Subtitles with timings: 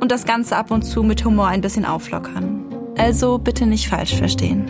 [0.00, 2.64] und das Ganze ab und zu mit Humor ein bisschen auflockern.
[2.96, 4.64] Also bitte nicht falsch verstehen.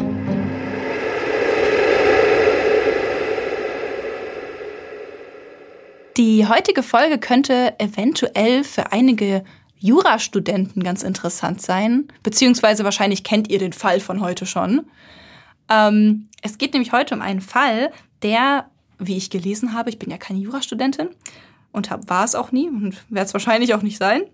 [6.17, 9.43] Die heutige Folge könnte eventuell für einige
[9.79, 14.83] Jurastudenten ganz interessant sein, beziehungsweise wahrscheinlich kennt ihr den Fall von heute schon.
[15.71, 17.91] Ähm, es geht nämlich heute um einen Fall,
[18.23, 21.09] der, wie ich gelesen habe, ich bin ja keine Jurastudentin
[21.73, 24.25] und war es auch nie und werde es wahrscheinlich auch nicht sein,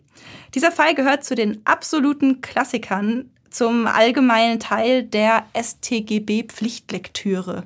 [0.55, 7.65] dieser Fall gehört zu den absoluten Klassikern zum allgemeinen Teil der STGB-Pflichtlektüre.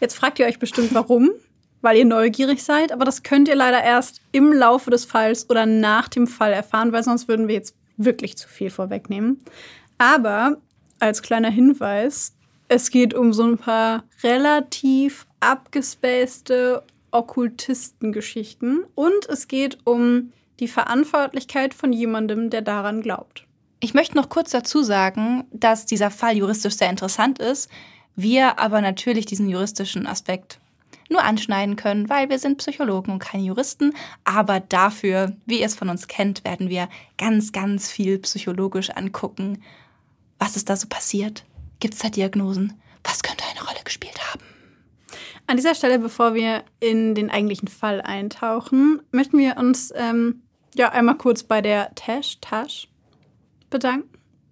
[0.00, 1.30] Jetzt fragt ihr euch bestimmt, warum,
[1.80, 5.66] weil ihr neugierig seid, aber das könnt ihr leider erst im Laufe des Falls oder
[5.66, 9.40] nach dem Fall erfahren, weil sonst würden wir jetzt wirklich zu viel vorwegnehmen.
[9.98, 10.58] Aber
[11.00, 12.34] als kleiner Hinweis,
[12.68, 21.74] es geht um so ein paar relativ abgespacede Okkultistengeschichten und es geht um die Verantwortlichkeit
[21.74, 23.44] von jemandem, der daran glaubt.
[23.80, 27.70] Ich möchte noch kurz dazu sagen, dass dieser Fall juristisch sehr interessant ist,
[28.16, 30.58] wir aber natürlich diesen juristischen Aspekt
[31.08, 33.94] nur anschneiden können, weil wir sind Psychologen und keine Juristen.
[34.24, 39.62] Aber dafür, wie ihr es von uns kennt, werden wir ganz, ganz viel psychologisch angucken.
[40.38, 41.44] Was ist da so passiert?
[41.80, 42.74] Gibt es da Diagnosen?
[43.04, 44.42] Was könnte eine Rolle gespielt haben?
[45.46, 50.42] An dieser Stelle, bevor wir in den eigentlichen Fall eintauchen, möchten wir uns ähm,
[50.78, 52.88] ja, einmal kurz bei der Tash, Tash
[53.70, 54.08] bedanken.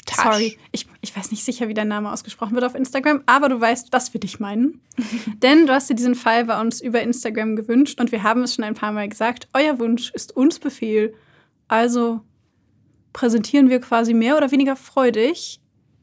[0.06, 0.22] Tash.
[0.22, 3.60] Sorry, ich, ich weiß nicht sicher, wie dein Name ausgesprochen wird auf Instagram, aber du
[3.60, 4.81] weißt, was wir dich meinen.
[5.42, 8.54] Denn du hast dir diesen Fall bei uns über Instagram gewünscht und wir haben es
[8.54, 11.14] schon ein paar Mal gesagt, euer Wunsch ist uns Befehl.
[11.66, 12.20] Also
[13.12, 15.60] präsentieren wir quasi mehr oder weniger freudig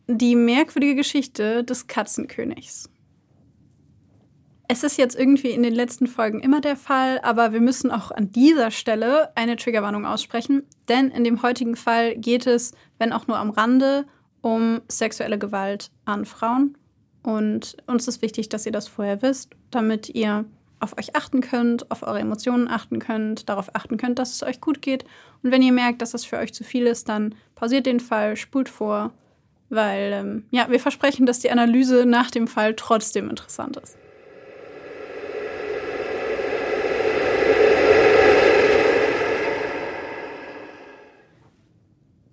[0.08, 2.90] die merkwürdige Geschichte des Katzenkönigs.
[4.68, 8.12] Es ist jetzt irgendwie in den letzten Folgen immer der Fall, aber wir müssen auch
[8.12, 13.28] an dieser Stelle eine Triggerwarnung aussprechen, denn in dem heutigen Fall geht es, wenn auch
[13.28, 14.06] nur am Rande,
[14.42, 16.78] um sexuelle Gewalt an Frauen.
[17.24, 20.46] Und uns ist wichtig, dass ihr das vorher wisst, damit ihr
[20.80, 24.60] auf euch achten könnt, auf eure Emotionen achten könnt, darauf achten könnt, dass es euch
[24.60, 25.06] gut geht.
[25.42, 28.36] Und wenn ihr merkt, dass das für euch zu viel ist, dann pausiert den Fall,
[28.36, 29.12] spult vor,
[29.70, 33.98] weil ähm, ja, wir versprechen, dass die Analyse nach dem Fall trotzdem interessant ist.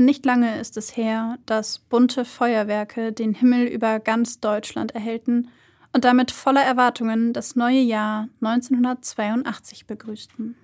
[0.01, 5.51] Nicht lange ist es her, dass bunte Feuerwerke den Himmel über ganz Deutschland erhellten
[5.93, 10.57] und damit voller Erwartungen das neue Jahr 1982 begrüßten.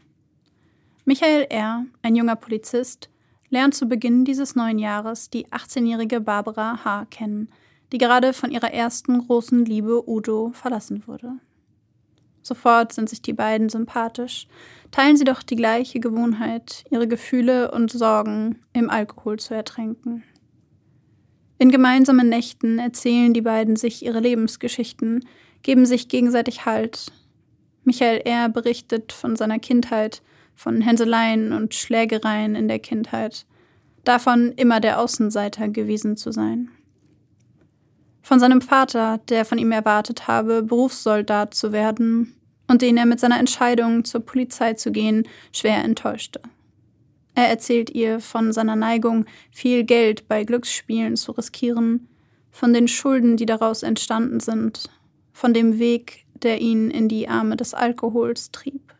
[1.04, 3.10] Michael R., ein junger Polizist,
[3.50, 7.04] lernt zu Beginn dieses neuen Jahres die 18-jährige Barbara H.
[7.10, 7.50] kennen,
[7.92, 11.32] die gerade von ihrer ersten großen Liebe Udo verlassen wurde.
[12.46, 14.46] Sofort sind sich die beiden sympathisch,
[14.92, 20.22] teilen sie doch die gleiche Gewohnheit, ihre Gefühle und Sorgen im Alkohol zu ertränken.
[21.58, 25.26] In gemeinsamen Nächten erzählen die beiden sich ihre Lebensgeschichten,
[25.64, 27.10] geben sich gegenseitig Halt.
[27.82, 28.48] Michael R.
[28.48, 30.22] berichtet von seiner Kindheit,
[30.54, 33.44] von Hänseleien und Schlägereien in der Kindheit,
[34.04, 36.70] davon immer der Außenseiter gewesen zu sein.
[38.26, 42.34] Von seinem Vater, der von ihm erwartet habe, Berufssoldat zu werden
[42.66, 46.40] und den er mit seiner Entscheidung, zur Polizei zu gehen, schwer enttäuschte.
[47.36, 52.08] Er erzählt ihr von seiner Neigung, viel Geld bei Glücksspielen zu riskieren,
[52.50, 54.90] von den Schulden, die daraus entstanden sind,
[55.32, 58.92] von dem Weg, der ihn in die Arme des Alkohols trieb.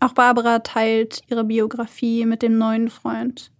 [0.00, 3.52] Auch Barbara teilt ihre Biografie mit dem neuen Freund.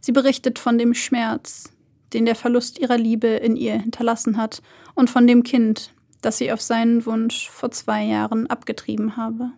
[0.00, 1.72] Sie berichtet von dem Schmerz,
[2.12, 4.62] den der Verlust ihrer Liebe in ihr hinterlassen hat,
[4.94, 9.50] und von dem Kind, das sie auf seinen Wunsch vor zwei Jahren abgetrieben habe.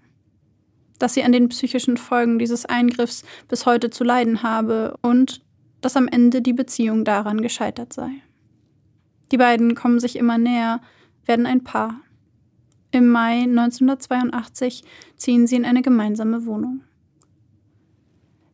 [0.99, 5.43] Dass sie an den psychischen Folgen dieses Eingriffs bis heute zu leiden habe und
[5.81, 8.11] dass am Ende die Beziehung daran gescheitert sei.
[9.33, 10.81] Die beiden kommen sich immer näher,
[11.27, 12.01] werden ein Paar.
[12.93, 14.85] Im Mai 1982
[15.17, 16.83] ziehen sie in eine gemeinsame Wohnung.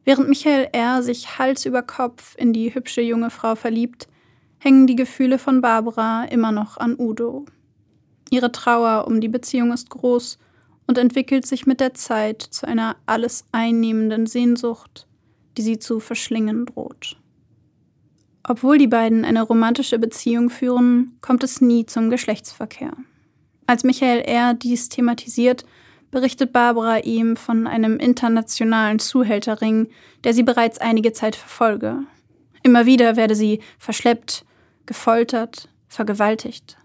[0.09, 1.03] Während Michael R.
[1.03, 4.09] sich Hals über Kopf in die hübsche junge Frau verliebt,
[4.57, 7.45] hängen die Gefühle von Barbara immer noch an Udo.
[8.31, 10.39] Ihre Trauer um die Beziehung ist groß
[10.87, 15.07] und entwickelt sich mit der Zeit zu einer alles einnehmenden Sehnsucht,
[15.59, 17.19] die sie zu verschlingen droht.
[18.45, 22.97] Obwohl die beiden eine romantische Beziehung führen, kommt es nie zum Geschlechtsverkehr.
[23.67, 24.55] Als Michael R.
[24.55, 25.67] dies thematisiert,
[26.11, 29.89] berichtet Barbara ihm von einem internationalen Zuhälterring,
[30.25, 32.01] der sie bereits einige Zeit verfolge.
[32.63, 34.45] Immer wieder werde sie verschleppt,
[34.87, 36.79] gefoltert, vergewaltigt.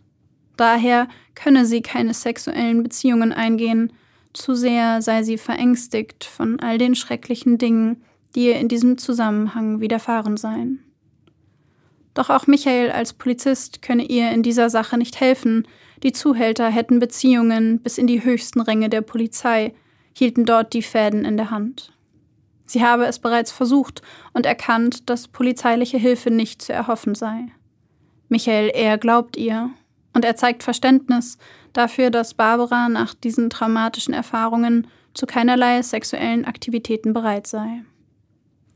[0.57, 3.93] Daher könne sie keine sexuellen Beziehungen eingehen,
[4.33, 8.03] zu sehr sei sie verängstigt von all den schrecklichen Dingen,
[8.35, 10.83] die ihr in diesem Zusammenhang widerfahren seien.
[12.13, 15.67] Doch auch Michael als Polizist könne ihr in dieser Sache nicht helfen,
[16.03, 19.73] die Zuhälter hätten Beziehungen bis in die höchsten Ränge der Polizei,
[20.15, 21.93] hielten dort die Fäden in der Hand.
[22.65, 24.01] Sie habe es bereits versucht
[24.33, 27.47] und erkannt, dass polizeiliche Hilfe nicht zu erhoffen sei.
[28.29, 29.69] Michael eher glaubt ihr
[30.13, 31.37] und er zeigt Verständnis
[31.71, 37.83] dafür, dass Barbara nach diesen traumatischen Erfahrungen zu keinerlei sexuellen Aktivitäten bereit sei.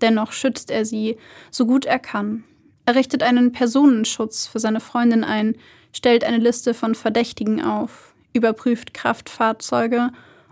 [0.02, 1.18] Dennoch schützt er sie,
[1.50, 2.44] so gut er kann.
[2.86, 5.56] Er richtet einen Personenschutz für seine Freundin ein,
[5.98, 10.12] stellt eine Liste von Verdächtigen auf, überprüft Kraftfahrzeuge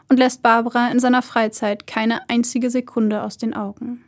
[0.10, 4.04] und lässt Barbara in seiner Freizeit keine einzige Sekunde aus den Augen.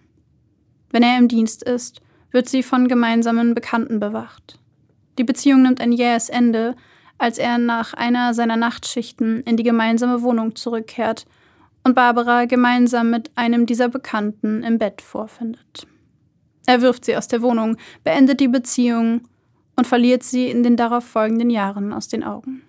[0.90, 2.02] Wenn er im Dienst ist,
[2.32, 4.60] wird sie von gemeinsamen Bekannten bewacht.
[5.20, 6.76] Die Beziehung nimmt ein jähes Ende,
[7.20, 11.28] als er nach einer seiner Nachtschichten in die gemeinsame Wohnung zurückkehrt
[11.84, 15.88] und Barbara gemeinsam mit einem dieser Bekannten im Bett vorfindet.
[16.66, 19.22] Er wirft sie aus der Wohnung, beendet die Beziehung
[19.78, 22.64] und verliert sie in den darauf folgenden Jahren aus den Augen.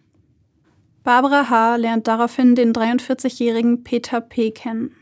[1.02, 1.76] Barbara H.
[1.76, 4.50] lernt daraufhin den 43-jährigen Peter P.
[4.50, 4.94] kennen.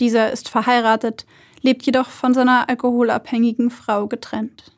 [0.00, 1.26] Dieser ist verheiratet,
[1.60, 4.72] lebt jedoch von seiner alkoholabhängigen Frau getrennt.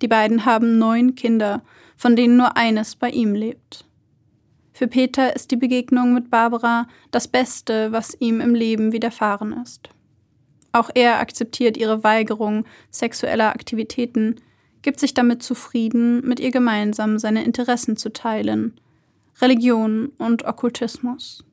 [0.00, 1.62] Die beiden haben neun Kinder,
[1.96, 3.84] von denen nur eines bei ihm lebt.
[4.72, 9.88] Für Peter ist die Begegnung mit Barbara das Beste, was ihm im Leben widerfahren ist.
[10.70, 14.36] Auch er akzeptiert ihre Weigerung sexueller Aktivitäten,
[14.82, 18.80] gibt sich damit zufrieden, mit ihr gemeinsam seine Interessen zu teilen,
[19.40, 21.44] Religion und Okkultismus.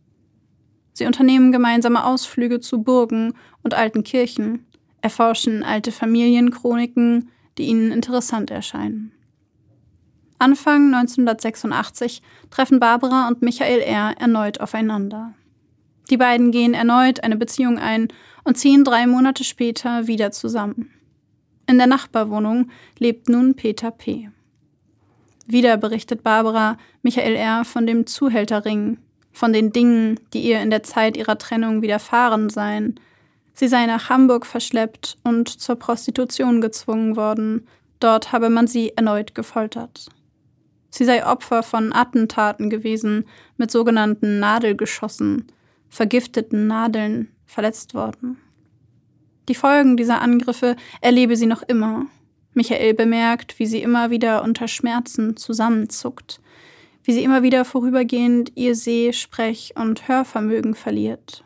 [0.93, 3.33] Sie unternehmen gemeinsame Ausflüge zu Burgen
[3.63, 4.65] und alten Kirchen,
[5.01, 9.11] erforschen alte Familienchroniken, die ihnen interessant erscheinen.
[10.39, 14.15] Anfang 1986 treffen Barbara und Michael R.
[14.19, 15.33] erneut aufeinander.
[16.09, 18.09] Die beiden gehen erneut eine Beziehung ein
[18.43, 20.94] und ziehen drei Monate später wieder zusammen.
[21.67, 22.69] In der Nachbarwohnung
[22.99, 24.29] lebt nun Peter P.
[25.47, 27.65] Wieder berichtet Barbara Michael R.
[27.65, 28.97] von dem Zuhälterring,
[29.31, 32.99] von den Dingen, die ihr in der Zeit ihrer Trennung widerfahren seien.
[33.53, 37.67] Sie sei nach Hamburg verschleppt und zur Prostitution gezwungen worden.
[37.99, 40.07] Dort habe man sie erneut gefoltert.
[40.89, 43.25] Sie sei Opfer von Attentaten gewesen,
[43.57, 45.47] mit sogenannten Nadelgeschossen,
[45.89, 48.37] vergifteten Nadeln, verletzt worden.
[49.47, 52.07] Die Folgen dieser Angriffe erlebe sie noch immer.
[52.53, 56.41] Michael bemerkt, wie sie immer wieder unter Schmerzen zusammenzuckt,
[57.03, 61.43] wie sie immer wieder vorübergehend ihr Seh-, Sprech- und Hörvermögen verliert.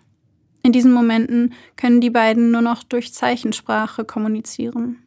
[0.61, 5.03] In diesen Momenten können die beiden nur noch durch Zeichensprache kommunizieren.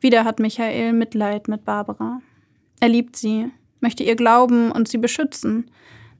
[0.00, 2.20] Wieder hat Michael Mitleid mit Barbara.
[2.80, 5.70] Er liebt sie, möchte ihr glauben und sie beschützen.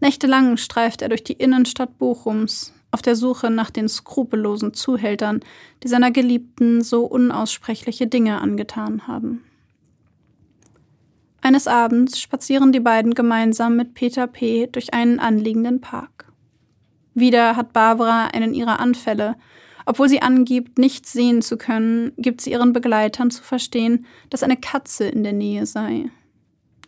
[0.01, 5.41] Nächtelang streift er durch die Innenstadt Bochums, auf der Suche nach den skrupellosen Zuhältern,
[5.83, 9.45] die seiner Geliebten so unaussprechliche Dinge angetan haben.
[11.43, 14.67] Eines Abends spazieren die beiden gemeinsam mit Peter P.
[14.67, 16.27] durch einen anliegenden Park.
[17.15, 19.37] Wieder hat Barbara einen ihrer Anfälle.
[19.87, 24.57] Obwohl sie angibt, nichts sehen zu können, gibt sie ihren Begleitern zu verstehen, dass eine
[24.57, 26.11] Katze in der Nähe sei.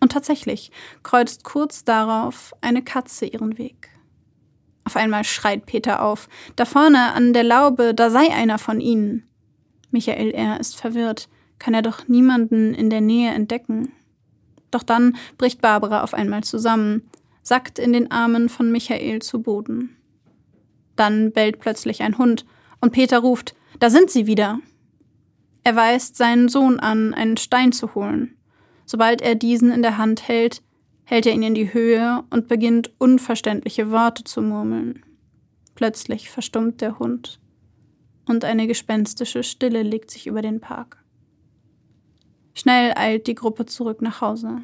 [0.01, 0.71] Und tatsächlich
[1.03, 3.92] kreuzt kurz darauf eine Katze ihren Weg.
[4.85, 6.29] Auf einmal schreit Peter auf.
[6.57, 9.29] Da vorne an der Laube, da sei einer von ihnen.
[9.91, 10.59] Michael R.
[10.59, 11.29] ist verwirrt.
[11.59, 13.93] Kann er doch niemanden in der Nähe entdecken.
[14.73, 17.09] Doch dann bricht Barbara auf einmal zusammen,
[17.43, 19.97] sackt in den Armen von Michael zu Boden.
[20.97, 22.45] Dann bellt plötzlich ein Hund
[22.81, 24.59] und Peter ruft, da sind sie wieder.
[25.63, 28.37] Er weist seinen Sohn an, einen Stein zu holen.
[28.85, 30.63] Sobald er diesen in der Hand hält,
[31.13, 35.05] hält er ihn in die Höhe und beginnt unverständliche Worte zu murmeln.
[35.75, 37.39] Plötzlich verstummt der Hund
[38.25, 41.05] und eine gespenstische Stille legt sich über den Park.
[42.55, 44.63] Schnell eilt die Gruppe zurück nach Hause.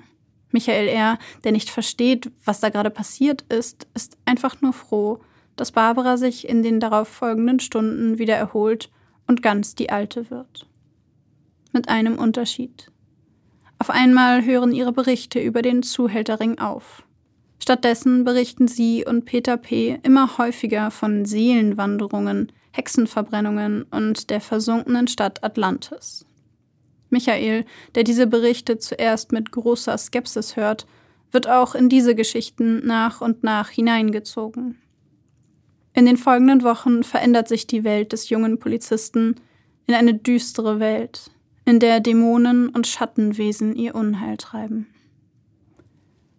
[0.50, 5.20] Michael R., der nicht versteht, was da gerade passiert ist, ist einfach nur froh,
[5.56, 8.90] dass Barbara sich in den darauf folgenden Stunden wieder erholt
[9.26, 10.66] und ganz die Alte wird.
[11.74, 12.90] Mit einem Unterschied.
[13.78, 17.04] Auf einmal hören ihre Berichte über den Zuhälterring auf.
[17.60, 19.98] Stattdessen berichten sie und Peter P.
[20.02, 26.24] immer häufiger von Seelenwanderungen, Hexenverbrennungen und der versunkenen Stadt Atlantis.
[27.10, 30.86] Michael, der diese Berichte zuerst mit großer Skepsis hört,
[31.30, 34.78] wird auch in diese Geschichten nach und nach hineingezogen.
[35.94, 39.36] In den folgenden Wochen verändert sich die Welt des jungen Polizisten
[39.86, 41.30] in eine düstere Welt,
[41.68, 44.86] in der Dämonen und Schattenwesen ihr Unheil treiben.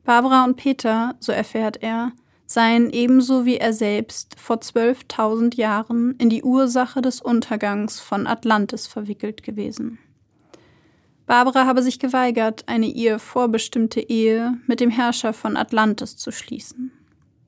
[0.03, 2.13] Barbara und Peter, so erfährt er,
[2.47, 8.87] seien ebenso wie er selbst vor 12.000 Jahren in die Ursache des Untergangs von Atlantis
[8.87, 9.99] verwickelt gewesen.
[11.27, 16.91] Barbara habe sich geweigert, eine ihr vorbestimmte Ehe mit dem Herrscher von Atlantis zu schließen.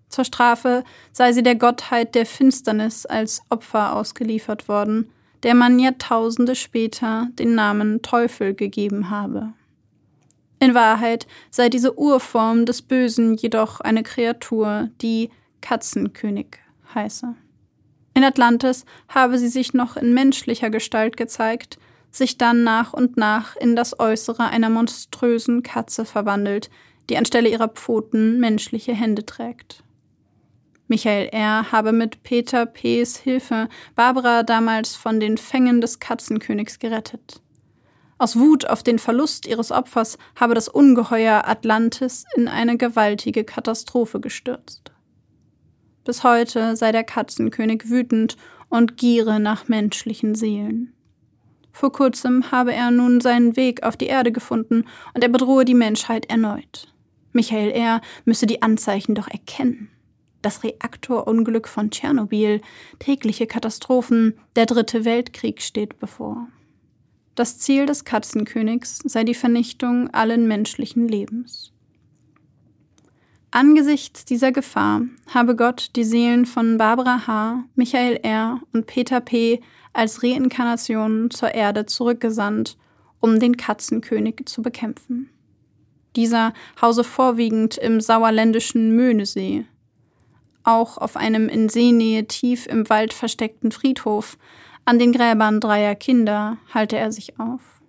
[0.07, 0.83] Zur Strafe
[1.13, 5.09] sei sie der Gottheit der Finsternis als Opfer ausgeliefert worden,
[5.43, 9.53] der man Jahrtausende später den Namen Teufel gegeben habe.
[10.59, 15.31] In Wahrheit sei diese Urform des Bösen jedoch eine Kreatur, die
[15.61, 16.57] Katzenkönig
[16.93, 17.35] heiße.
[18.13, 21.79] In Atlantis habe sie sich noch in menschlicher Gestalt gezeigt,
[22.11, 26.69] sich dann nach und nach in das Äußere einer monströsen Katze verwandelt,
[27.09, 29.83] die anstelle ihrer Pfoten menschliche Hände trägt.
[30.91, 31.71] Michael R.
[31.71, 37.41] habe mit Peter P.'s Hilfe Barbara damals von den Fängen des Katzenkönigs gerettet.
[38.17, 44.19] Aus Wut auf den Verlust ihres Opfers habe das Ungeheuer Atlantis in eine gewaltige Katastrophe
[44.19, 44.91] gestürzt.
[46.03, 48.35] Bis heute sei der Katzenkönig wütend
[48.67, 50.91] und giere nach menschlichen Seelen.
[51.71, 54.83] Vor kurzem habe er nun seinen Weg auf die Erde gefunden
[55.13, 56.93] und er bedrohe die Menschheit erneut.
[57.31, 58.01] Michael R.
[58.25, 59.89] müsse die Anzeichen doch erkennen.
[60.41, 62.61] Das Reaktorunglück von Tschernobyl,
[62.99, 66.47] tägliche Katastrophen, der dritte Weltkrieg steht bevor.
[67.35, 71.71] Das Ziel des Katzenkönigs sei die Vernichtung allen menschlichen Lebens.
[73.51, 75.01] Angesichts dieser Gefahr
[75.33, 78.61] habe Gott die Seelen von Barbara H., Michael R.
[78.73, 79.61] und Peter P.
[79.91, 82.77] als Reinkarnationen zur Erde zurückgesandt,
[83.19, 85.29] um den Katzenkönig zu bekämpfen.
[86.15, 89.65] Dieser hause vorwiegend im sauerländischen Möhnesee.
[90.63, 94.37] Auch auf einem in Seenähe tief im Wald versteckten Friedhof
[94.85, 97.81] an den Gräbern dreier Kinder halte er sich auf.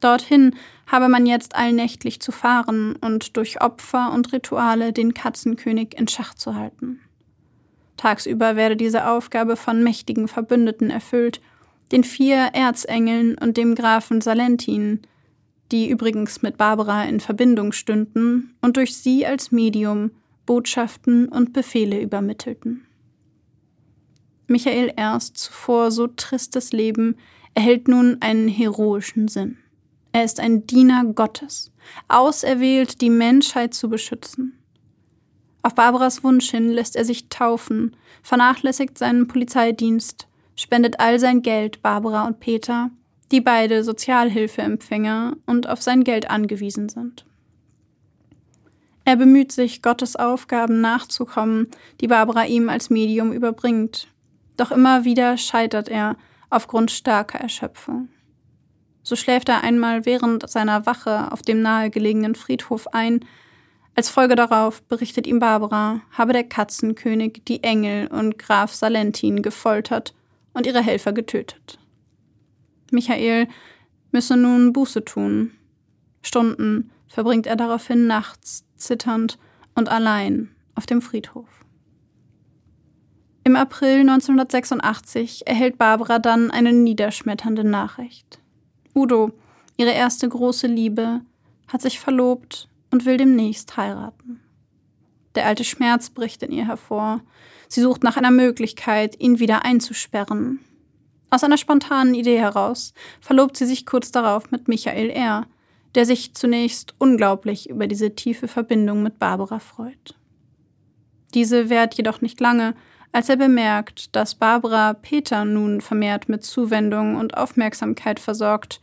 [0.00, 0.54] Dorthin
[0.86, 6.34] habe man jetzt allnächtlich zu fahren und durch Opfer und Rituale den Katzenkönig in Schach
[6.34, 7.00] zu halten.
[7.96, 11.40] Tagsüber werde diese Aufgabe von mächtigen Verbündeten erfüllt,
[11.90, 15.00] den vier Erzengeln und dem Grafen Salentin,
[15.72, 20.10] die übrigens mit Barbara in Verbindung stünden und durch sie als Medium
[20.46, 22.86] Botschaften und Befehle übermittelten.
[24.46, 27.16] Michael erst zuvor so tristes Leben
[27.54, 29.58] erhält nun einen heroischen Sinn.
[30.12, 31.72] Er ist ein Diener Gottes,
[32.08, 34.58] auserwählt, die Menschheit zu beschützen.
[35.62, 41.80] Auf Barbaras Wunsch hin lässt er sich taufen, vernachlässigt seinen Polizeidienst, spendet all sein Geld
[41.82, 42.90] Barbara und Peter,
[43.32, 47.24] die beide Sozialhilfeempfänger und auf sein Geld angewiesen sind.
[49.04, 51.68] Er bemüht sich, Gottes Aufgaben nachzukommen,
[52.00, 54.08] die Barbara ihm als Medium überbringt,
[54.56, 56.16] doch immer wieder scheitert er
[56.48, 58.08] aufgrund starker Erschöpfung.
[59.02, 63.24] So schläft er einmal während seiner Wache auf dem nahegelegenen Friedhof ein.
[63.94, 70.14] Als Folge darauf berichtet ihm Barbara, habe der Katzenkönig die Engel und Graf Salentin gefoltert
[70.54, 71.78] und ihre Helfer getötet.
[72.90, 73.48] Michael
[74.10, 75.50] müsse nun Buße tun.
[76.22, 79.38] Stunden verbringt er daraufhin nachts zitternd
[79.76, 81.46] und allein auf dem Friedhof.
[83.44, 88.40] Im April 1986 erhält Barbara dann eine niederschmetternde Nachricht.
[88.96, 89.30] Udo,
[89.76, 91.20] ihre erste große Liebe,
[91.68, 94.40] hat sich verlobt und will demnächst heiraten.
[95.36, 97.20] Der alte Schmerz bricht in ihr hervor.
[97.68, 100.58] Sie sucht nach einer Möglichkeit, ihn wieder einzusperren.
[101.30, 105.46] Aus einer spontanen Idee heraus verlobt sie sich kurz darauf mit Michael R.,
[105.94, 110.14] der sich zunächst unglaublich über diese tiefe Verbindung mit Barbara freut.
[111.34, 112.74] Diese währt jedoch nicht lange,
[113.12, 118.80] als er bemerkt, dass Barbara Peter nun vermehrt mit Zuwendung und Aufmerksamkeit versorgt,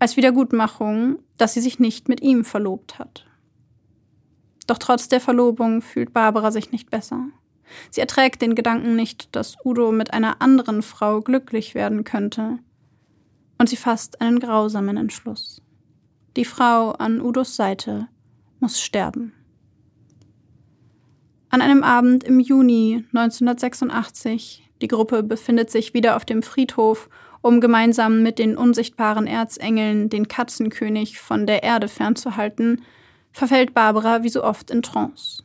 [0.00, 3.24] als Wiedergutmachung, dass sie sich nicht mit ihm verlobt hat.
[4.66, 7.26] Doch trotz der Verlobung fühlt Barbara sich nicht besser.
[7.90, 12.58] Sie erträgt den Gedanken nicht, dass Udo mit einer anderen Frau glücklich werden könnte.
[13.58, 15.62] Und sie fasst einen grausamen Entschluss.
[16.38, 18.06] Die Frau an Udos Seite,
[18.60, 19.32] muss sterben.
[21.50, 27.60] An einem Abend im Juni 1986, die Gruppe befindet sich wieder auf dem Friedhof, um
[27.60, 32.82] gemeinsam mit den unsichtbaren Erzengeln den Katzenkönig von der Erde fernzuhalten,
[33.32, 35.42] verfällt Barbara wie so oft in Trance.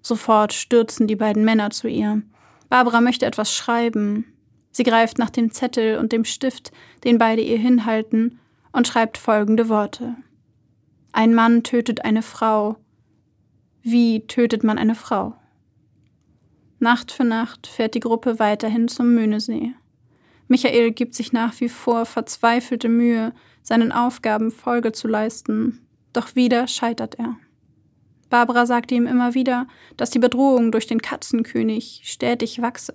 [0.00, 2.22] Sofort stürzen die beiden Männer zu ihr.
[2.70, 4.24] Barbara möchte etwas schreiben.
[4.70, 6.72] Sie greift nach dem Zettel und dem Stift,
[7.04, 8.40] den beide ihr hinhalten,
[8.74, 10.16] und schreibt folgende Worte.
[11.12, 12.76] Ein Mann tötet eine Frau,
[13.82, 15.34] wie tötet man eine Frau?
[16.80, 19.74] Nacht für Nacht fährt die Gruppe weiterhin zum Möhnesee.
[20.48, 26.66] Michael gibt sich nach wie vor verzweifelte Mühe, seinen Aufgaben Folge zu leisten, doch wieder
[26.66, 27.36] scheitert er.
[28.28, 32.94] Barbara sagte ihm immer wieder, dass die Bedrohung durch den Katzenkönig stetig wachse.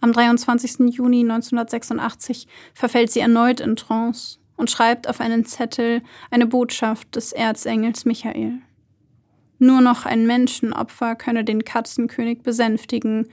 [0.00, 0.94] Am 23.
[0.94, 7.32] Juni 1986 verfällt sie erneut in Trance und schreibt auf einen Zettel eine Botschaft des
[7.32, 8.58] Erzengels Michael.
[9.58, 13.28] Nur noch ein Menschenopfer könne den Katzenkönig besänftigen.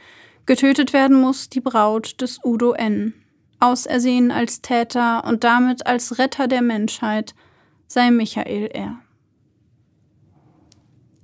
[0.46, 3.14] Getötet werden muss die Braut des Udo N.
[3.60, 7.36] Ausersehen als Täter und damit als Retter der Menschheit
[7.88, 9.00] sei Michael R.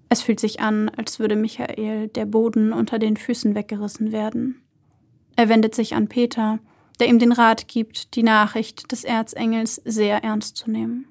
[0.10, 4.62] Es fühlt sich an, als würde Michael der Boden unter den Füßen weggerissen werden.
[5.38, 6.60] Er wendet sich an Peter,
[7.00, 11.08] der ihm den Rat gibt, die Nachricht des Erzengels sehr ernst zu nehmen.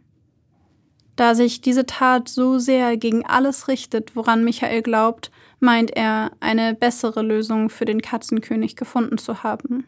[1.16, 6.74] Da sich diese Tat so sehr gegen alles richtet, woran Michael glaubt, meint er, eine
[6.74, 9.86] bessere Lösung für den Katzenkönig gefunden zu haben.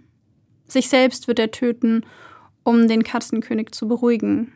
[0.66, 2.04] Sich selbst wird er töten,
[2.62, 4.52] um den Katzenkönig zu beruhigen.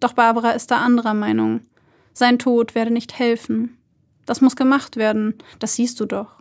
[0.00, 1.60] Doch Barbara ist da anderer Meinung.
[2.12, 3.76] Sein Tod werde nicht helfen.
[4.26, 6.40] Das muss gemacht werden, das siehst du doch.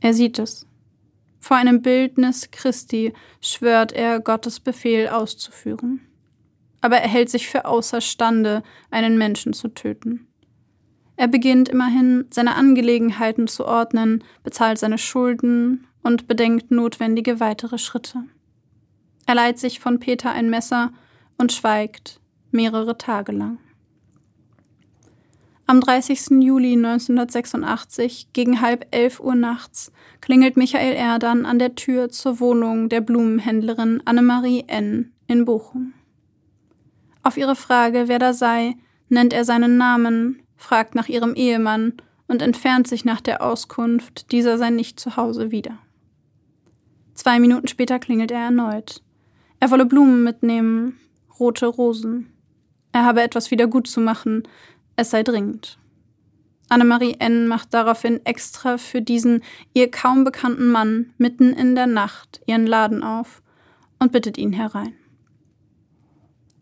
[0.00, 0.66] Er sieht es.
[1.42, 6.00] Vor einem Bildnis Christi schwört er, Gottes Befehl auszuführen
[6.82, 10.26] aber er hält sich für außerstande, einen Menschen zu töten.
[11.16, 18.24] Er beginnt immerhin, seine Angelegenheiten zu ordnen, bezahlt seine Schulden und bedenkt notwendige weitere Schritte.
[19.26, 20.92] Er leiht sich von Peter ein Messer
[21.38, 23.58] und schweigt mehrere Tage lang.
[25.72, 26.42] Am 30.
[26.42, 32.90] Juli 1986 gegen halb elf Uhr nachts klingelt Michael Erdan an der Tür zur Wohnung
[32.90, 35.14] der Blumenhändlerin Annemarie N.
[35.28, 35.94] in Bochum.
[37.22, 38.74] Auf ihre Frage, wer da sei,
[39.08, 41.94] nennt er seinen Namen, fragt nach ihrem Ehemann
[42.28, 45.78] und entfernt sich nach der Auskunft, dieser sei nicht zu Hause wieder.
[47.14, 49.02] Zwei Minuten später klingelt er erneut.
[49.58, 51.00] Er wolle Blumen mitnehmen,
[51.40, 52.28] rote Rosen.
[52.92, 54.42] Er habe etwas wieder gut zu machen,
[54.96, 55.78] es sei dringend.
[56.68, 57.48] Annemarie N.
[57.48, 59.42] macht daraufhin extra für diesen
[59.74, 63.42] ihr kaum bekannten Mann mitten in der Nacht ihren Laden auf
[63.98, 64.94] und bittet ihn herein.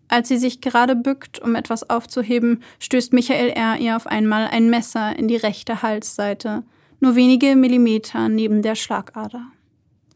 [0.09, 3.79] Als sie sich gerade bückt, um etwas aufzuheben, stößt Michael R.
[3.79, 6.65] ihr auf einmal ein Messer in die rechte Halsseite,
[6.99, 9.47] nur wenige Millimeter neben der Schlagader.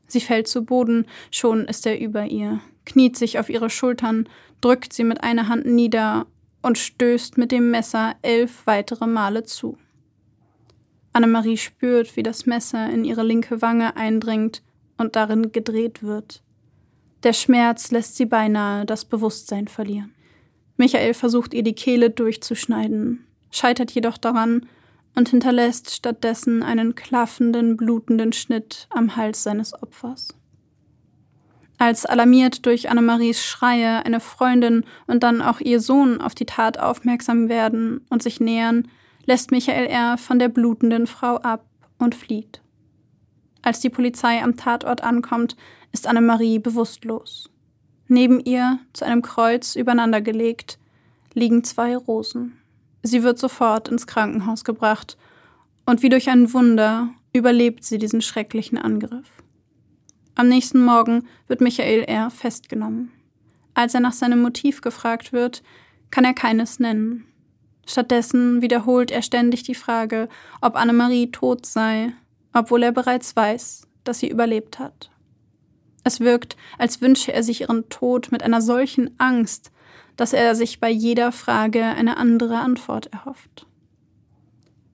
[0.09, 4.29] Sie fällt zu Boden, schon ist er über ihr, kniet sich auf ihre Schultern,
[4.61, 6.27] drückt sie mit einer Hand nieder
[6.65, 9.77] und stößt mit dem Messer elf weitere Male zu.
[11.13, 14.63] Annemarie spürt, wie das Messer in ihre linke Wange eindringt
[14.97, 16.43] und darin gedreht wird.
[17.23, 20.15] Der Schmerz lässt sie beinahe das Bewusstsein verlieren.
[20.79, 24.67] Michael versucht ihr die Kehle durchzuschneiden, scheitert jedoch daran
[25.15, 30.35] und hinterlässt stattdessen einen klaffenden, blutenden Schnitt am Hals seines Opfers.
[31.79, 36.79] Als alarmiert durch Annemaries Schreie eine Freundin und dann auch ihr Sohn auf die Tat
[36.79, 38.89] aufmerksam werden und sich nähern,
[39.27, 40.17] lässt Michael R.
[40.19, 41.65] von der blutenden Frau ab
[41.99, 42.61] und flieht.
[43.63, 45.57] Als die Polizei am Tatort ankommt,
[45.93, 47.51] ist Annemarie bewusstlos.
[48.09, 50.79] Neben ihr, zu einem Kreuz übereinandergelegt,
[51.33, 52.59] liegen zwei Rosen.
[53.03, 55.17] Sie wird sofort ins Krankenhaus gebracht
[55.87, 59.44] und wie durch ein Wunder überlebt sie diesen schrecklichen Angriff.
[60.37, 62.29] Am nächsten Morgen wird Michael R.
[62.31, 63.13] festgenommen.
[63.75, 65.63] Als er nach seinem Motiv gefragt wird,
[66.11, 67.25] kann er keines nennen.
[67.87, 70.29] Stattdessen wiederholt er ständig die Frage,
[70.61, 72.13] ob Annemarie tot sei,
[72.53, 75.11] obwohl er bereits weiß, dass sie überlebt hat.
[76.03, 79.71] Es wirkt, als wünsche er sich ihren Tod mit einer solchen Angst,
[80.17, 83.67] dass er sich bei jeder Frage eine andere Antwort erhofft.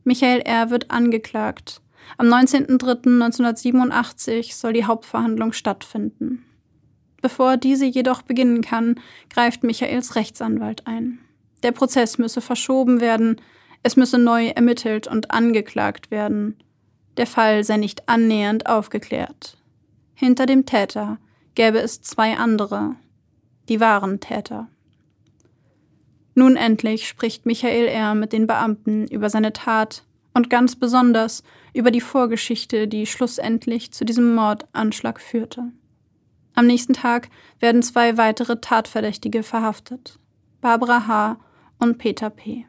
[0.04, 0.70] Michael R.
[0.70, 1.80] wird angeklagt.
[2.18, 6.44] Am 19.03.1987 soll die Hauptverhandlung stattfinden.
[7.22, 11.20] Bevor diese jedoch beginnen kann, greift Michaels Rechtsanwalt ein.
[11.62, 13.40] Der Prozess müsse verschoben werden,
[13.82, 16.56] es müsse neu ermittelt und angeklagt werden.
[17.16, 19.58] Der Fall sei nicht annähernd aufgeklärt.
[20.14, 21.18] Hinter dem Täter
[21.54, 22.96] gäbe es zwei andere,
[23.68, 24.68] die wahren Täter.
[26.34, 28.14] Nun endlich spricht Michael R.
[28.14, 31.42] mit den Beamten über seine Tat und ganz besonders
[31.74, 35.72] über die Vorgeschichte, die schlussendlich zu diesem Mordanschlag führte.
[36.54, 40.18] Am nächsten Tag werden zwei weitere Tatverdächtige verhaftet.
[40.60, 41.38] Barbara H.
[41.78, 42.66] und Peter P.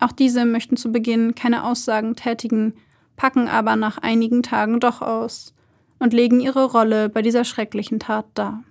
[0.00, 2.74] Auch diese möchten zu Beginn keine Aussagen tätigen,
[3.16, 5.54] packen aber nach einigen Tagen doch aus
[5.98, 8.62] und legen ihre Rolle bei dieser schrecklichen Tat dar.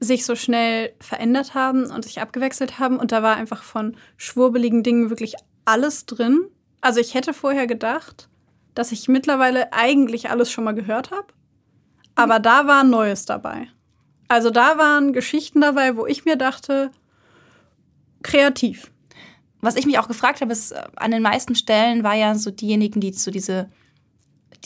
[0.00, 2.98] sich so schnell verändert haben und sich abgewechselt haben.
[2.98, 5.34] Und da war einfach von schwurbeligen Dingen wirklich
[5.64, 6.46] alles drin.
[6.84, 8.28] Also ich hätte vorher gedacht,
[8.74, 11.28] dass ich mittlerweile eigentlich alles schon mal gehört habe.
[12.14, 13.68] Aber da war Neues dabei.
[14.28, 16.90] Also da waren Geschichten dabei, wo ich mir dachte,
[18.22, 18.92] kreativ.
[19.62, 22.50] Was ich mich auch gefragt habe, ist, äh, an den meisten Stellen war ja so
[22.50, 23.70] diejenigen, die so diese,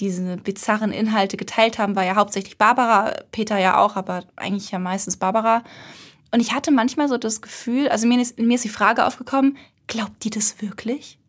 [0.00, 4.80] diese bizarren Inhalte geteilt haben, war ja hauptsächlich Barbara, Peter ja auch, aber eigentlich ja
[4.80, 5.62] meistens Barbara.
[6.34, 9.56] Und ich hatte manchmal so das Gefühl, also mir ist, mir ist die Frage aufgekommen,
[9.86, 11.20] glaubt die das wirklich?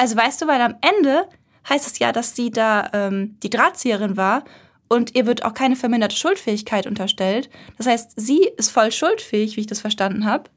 [0.00, 1.28] Also weißt du, weil am Ende
[1.68, 4.44] heißt es ja, dass sie da ähm, die Drahtzieherin war
[4.88, 7.50] und ihr wird auch keine verminderte Schuldfähigkeit unterstellt.
[7.76, 10.48] Das heißt, sie ist voll schuldfähig, wie ich das verstanden habe.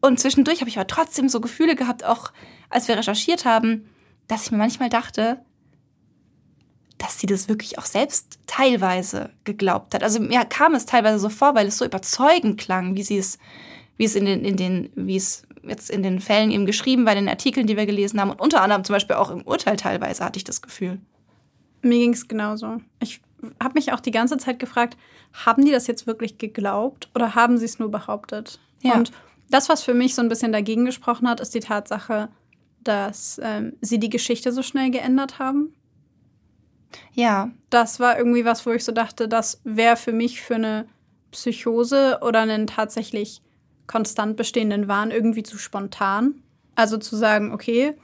[0.00, 2.32] Und zwischendurch habe ich aber trotzdem so Gefühle gehabt, auch
[2.70, 3.90] als wir recherchiert haben,
[4.26, 5.44] dass ich mir manchmal dachte,
[6.96, 10.02] dass sie das wirklich auch selbst teilweise geglaubt hat.
[10.02, 13.38] Also mir kam es teilweise so vor, weil es so überzeugend klang, wie sie es,
[13.98, 17.16] wie es in den, in den, wie es jetzt in den Fällen eben geschrieben in
[17.16, 20.24] den Artikeln, die wir gelesen haben und unter anderem zum Beispiel auch im Urteil teilweise
[20.24, 20.98] hatte ich das Gefühl.
[21.82, 22.78] Mir ging es genauso.
[23.00, 23.20] Ich
[23.62, 24.96] habe mich auch die ganze Zeit gefragt,
[25.32, 28.60] haben die das jetzt wirklich geglaubt oder haben sie es nur behauptet?
[28.82, 28.94] Ja.
[28.94, 29.12] Und
[29.50, 32.28] das, was für mich so ein bisschen dagegen gesprochen hat, ist die Tatsache,
[32.82, 35.74] dass ähm, sie die Geschichte so schnell geändert haben.
[37.12, 37.50] Ja.
[37.68, 40.86] Das war irgendwie was, wo ich so dachte, das wäre für mich für eine
[41.30, 43.42] Psychose oder einen tatsächlich
[43.90, 46.42] konstant bestehenden Wahn irgendwie zu spontan.
[46.76, 47.96] Also zu sagen, okay,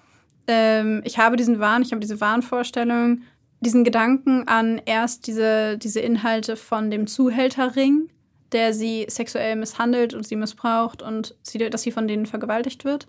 [0.48, 3.22] ähm, ich habe diesen Wahn, ich habe diese Wahnvorstellung,
[3.60, 8.10] diesen Gedanken an erst diese, diese Inhalte von dem Zuhälterring,
[8.50, 13.06] der sie sexuell misshandelt und sie missbraucht und sie, dass sie von denen vergewaltigt wird.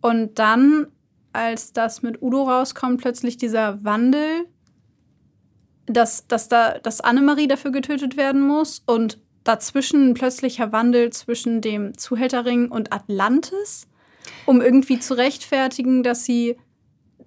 [0.00, 0.88] Und dann,
[1.32, 4.46] als das mit Udo rauskommt, plötzlich dieser Wandel,
[5.86, 11.60] dass, dass, da, dass Annemarie dafür getötet werden muss und dazwischen ein plötzlicher Wandel zwischen
[11.60, 13.86] dem Zuhälterring und Atlantis,
[14.44, 16.56] um irgendwie zu rechtfertigen, dass sie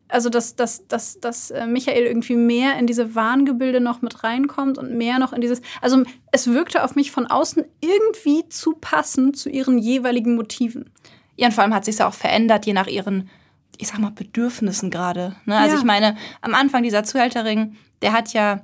[0.09, 4.77] also dass, dass, dass, dass äh, Michael irgendwie mehr in diese Wahngebilde noch mit reinkommt
[4.77, 5.61] und mehr noch in dieses.
[5.81, 10.89] Also es wirkte auf mich von außen irgendwie zu passend zu ihren jeweiligen Motiven.
[11.37, 13.29] Ja, und vor allem hat sich ja auch verändert, je nach ihren,
[13.77, 15.35] ich sag mal, Bedürfnissen gerade.
[15.45, 15.55] Ne?
[15.55, 15.79] Also ja.
[15.79, 18.61] ich meine, am Anfang dieser Zuhälterring, der hat ja,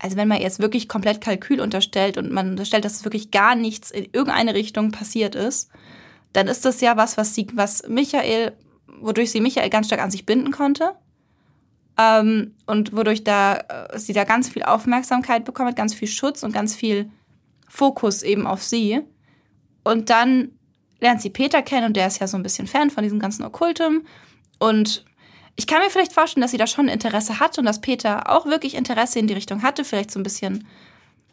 [0.00, 3.90] also wenn man jetzt wirklich komplett Kalkül unterstellt und man unterstellt, dass wirklich gar nichts
[3.90, 5.70] in irgendeine Richtung passiert ist,
[6.32, 8.52] dann ist das ja was, was, sie, was Michael
[9.00, 10.94] wodurch sie Michael ganz stark an sich binden konnte.
[11.98, 16.42] Ähm, und wodurch da, äh, sie da ganz viel Aufmerksamkeit bekommen hat, ganz viel Schutz
[16.42, 17.10] und ganz viel
[17.68, 19.00] Fokus eben auf sie.
[19.82, 20.52] Und dann
[21.00, 23.44] lernt sie Peter kennen und der ist ja so ein bisschen Fan von diesem ganzen
[23.44, 24.06] Okkultem.
[24.58, 25.04] Und
[25.60, 28.46] ich kann mir vielleicht vorstellen, dass sie da schon Interesse hat und dass Peter auch
[28.46, 30.66] wirklich Interesse in die Richtung hatte, vielleicht so ein bisschen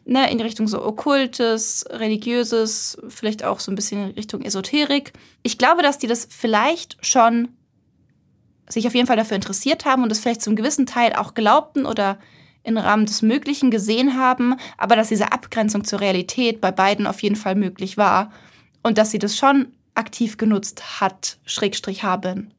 [0.04, 5.14] ne, in die Richtung so Okkultes, Religiöses, vielleicht auch so ein bisschen in Richtung Esoterik.
[5.42, 7.48] Ich glaube, dass die das vielleicht schon
[8.68, 11.86] sich auf jeden Fall dafür interessiert haben und es vielleicht zum gewissen Teil auch glaubten
[11.86, 12.18] oder
[12.64, 17.22] im Rahmen des Möglichen gesehen haben, aber dass diese Abgrenzung zur Realität bei beiden auf
[17.22, 18.30] jeden Fall möglich war
[18.82, 22.52] und dass sie das schon aktiv genutzt hat, Schrägstrich haben.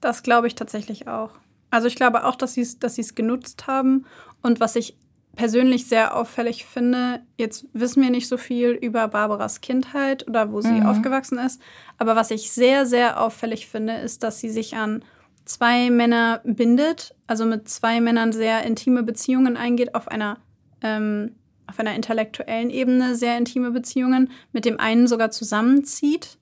[0.00, 1.30] Das glaube ich tatsächlich auch.
[1.70, 4.06] Also ich glaube auch, dass sie es dass genutzt haben
[4.42, 4.96] und was ich
[5.36, 10.60] persönlich sehr auffällig finde, jetzt wissen wir nicht so viel über Barbaras Kindheit oder wo
[10.60, 10.82] sie Mhm.
[10.86, 11.60] aufgewachsen ist,
[11.96, 15.04] aber was ich sehr, sehr auffällig finde, ist, dass sie sich an
[15.44, 20.38] zwei Männer bindet, also mit zwei Männern sehr intime Beziehungen eingeht, auf einer,
[20.82, 21.36] ähm,
[21.68, 26.36] auf einer intellektuellen Ebene sehr intime Beziehungen, mit dem einen sogar zusammenzieht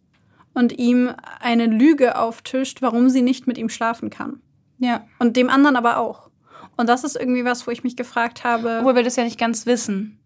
[0.57, 4.41] und ihm eine Lüge auftischt, warum sie nicht mit ihm schlafen kann.
[4.79, 5.07] Ja.
[5.19, 6.31] Und dem anderen aber auch.
[6.79, 8.79] Und das ist irgendwie was, wo ich mich gefragt habe.
[8.81, 10.19] Obwohl wir das ja nicht ganz wissen.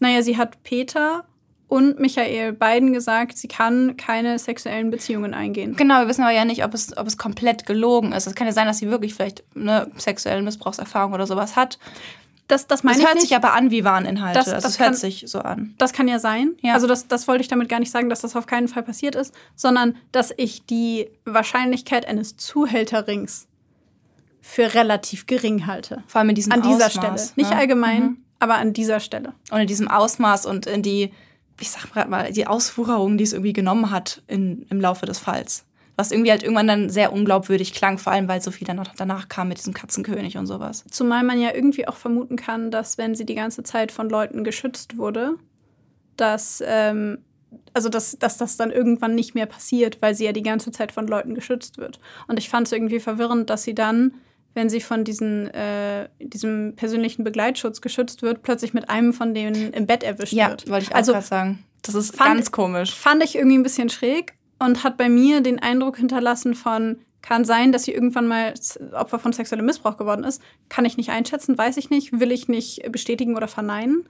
[0.00, 1.24] Naja, sie hat Peter
[1.68, 5.76] und Michael beiden gesagt, sie kann keine sexuellen Beziehungen eingehen.
[5.76, 8.26] Genau, wir wissen aber ja nicht, ob es, ob es komplett gelogen ist.
[8.26, 11.78] Es kann ja sein, dass sie wirklich vielleicht eine sexuelle Missbrauchserfahrung oder sowas hat.
[12.46, 13.28] Das, das meine Das ich hört nicht.
[13.28, 14.38] sich aber an wie Warninhalte.
[14.38, 15.74] Das- also das hört kann- sich so an.
[15.78, 16.54] Das kann ja sein.
[16.60, 16.74] Ja.
[16.74, 19.14] Also das, das wollte ich damit gar nicht sagen, dass das auf keinen Fall passiert
[19.14, 23.46] ist, sondern dass ich die Wahrscheinlichkeit eines Zuhälterrings
[24.42, 26.02] für relativ gering halte.
[26.06, 27.30] Vor allem in diesem An dieser Ausmaß, Stelle.
[27.36, 27.56] Nicht ne?
[27.56, 28.16] allgemein, Mhm.
[28.40, 29.32] aber an dieser Stelle.
[29.50, 31.12] Und in diesem Ausmaß und in die,
[31.60, 35.64] ich sag mal, die Ausfuhrung, die es irgendwie genommen hat in, im Laufe des Falls.
[35.96, 38.88] Was irgendwie halt irgendwann dann sehr unglaubwürdig klang, vor allem weil so viel dann noch
[38.96, 40.84] danach kam mit diesem Katzenkönig und sowas.
[40.90, 44.42] Zumal man ja irgendwie auch vermuten kann, dass wenn sie die ganze Zeit von Leuten
[44.42, 45.36] geschützt wurde,
[46.16, 47.18] dass, ähm,
[47.72, 50.92] also dass, dass das dann irgendwann nicht mehr passiert, weil sie ja die ganze Zeit
[50.92, 52.00] von Leuten geschützt wird.
[52.26, 54.14] Und ich fand es irgendwie verwirrend, dass sie dann,
[54.54, 59.72] wenn sie von diesen, äh, diesem persönlichen Begleitschutz geschützt wird, plötzlich mit einem von denen
[59.72, 60.68] im Bett erwischt Ja, wird.
[60.68, 61.64] wollte ich auch also sagen.
[61.82, 62.94] Das ist fand- ganz komisch.
[62.94, 67.44] fand ich irgendwie ein bisschen schräg und hat bei mir den Eindruck hinterlassen von, kann
[67.44, 68.54] sein, dass sie irgendwann mal
[68.92, 70.42] Opfer von sexuellem Missbrauch geworden ist.
[70.68, 74.06] Kann ich nicht einschätzen, weiß ich nicht, will ich nicht bestätigen oder verneinen.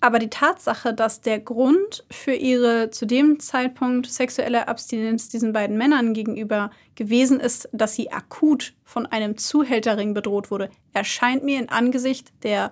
[0.00, 5.78] Aber die Tatsache, dass der Grund für ihre zu dem Zeitpunkt sexuelle Abstinenz diesen beiden
[5.78, 11.70] Männern gegenüber gewesen ist, dass sie akut von einem Zuhälterring bedroht wurde, erscheint mir in
[11.70, 12.70] Angesicht der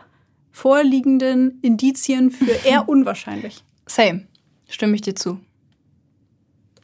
[0.51, 3.64] vorliegenden Indizien für eher unwahrscheinlich.
[3.87, 4.27] Same.
[4.68, 5.40] Stimme ich dir zu.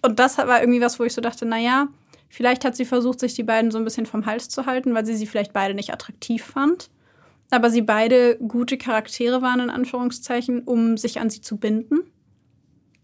[0.02, 1.88] Und das war irgendwie was, wo ich so dachte, naja,
[2.28, 5.06] vielleicht hat sie versucht, sich die beiden so ein bisschen vom Hals zu halten, weil
[5.06, 6.90] sie sie vielleicht beide nicht attraktiv fand.
[7.50, 12.00] Aber sie beide gute Charaktere waren, in Anführungszeichen, um sich an sie zu binden.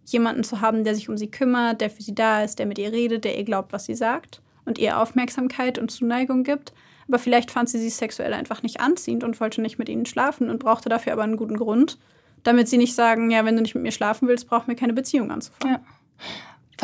[0.04, 2.78] Jemanden zu haben, der sich um sie kümmert, der für sie da ist, der mit
[2.78, 6.74] ihr redet, der ihr glaubt, was sie sagt und ihr Aufmerksamkeit und Zuneigung gibt.
[7.08, 10.50] Aber vielleicht fand sie sie sexuell einfach nicht anziehend und wollte nicht mit ihnen schlafen
[10.50, 11.98] und brauchte dafür aber einen guten Grund,
[12.42, 14.92] damit sie nicht sagen, ja, wenn du nicht mit mir schlafen willst, brauchen wir keine
[14.92, 15.76] Beziehung anzufangen.
[15.76, 15.80] Ja.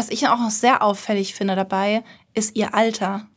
[0.00, 3.28] Was ich auch noch sehr auffällig finde dabei, ist ihr Alter.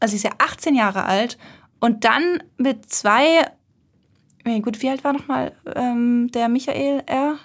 [0.00, 1.38] Also sie ist ja 18 Jahre alt
[1.80, 3.50] und dann mit zwei,
[4.60, 7.38] gut, wie alt war nochmal ähm, der Michael R?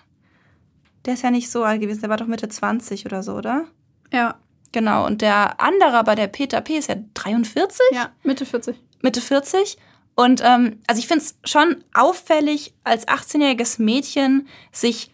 [1.06, 3.68] Der ist ja nicht so alt gewesen, der war doch Mitte 20 oder so, oder?
[4.12, 4.36] Ja,
[4.74, 6.80] Genau, und der andere, aber der Peter P.
[6.80, 7.80] ist ja 43?
[7.94, 8.76] ja, Mitte 40.
[9.02, 9.78] Mitte 40.
[10.16, 15.14] Und ähm, also ich finde es schon auffällig, als 18-jähriges Mädchen sich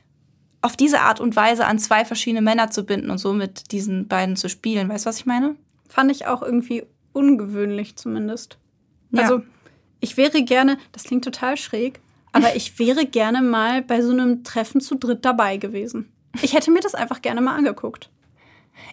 [0.62, 4.08] auf diese Art und Weise an zwei verschiedene Männer zu binden und so mit diesen
[4.08, 4.90] beiden zu spielen.
[4.90, 5.56] Weißt du, was ich meine?
[5.88, 8.58] Fand ich auch irgendwie ungewöhnlich zumindest.
[9.12, 9.24] Ja.
[9.24, 9.42] Also,
[10.00, 14.44] ich wäre gerne, das klingt total schräg, aber ich wäre gerne mal bei so einem
[14.44, 16.12] Treffen zu dritt dabei gewesen.
[16.42, 18.12] Ich hätte mir das einfach gerne mal angeguckt.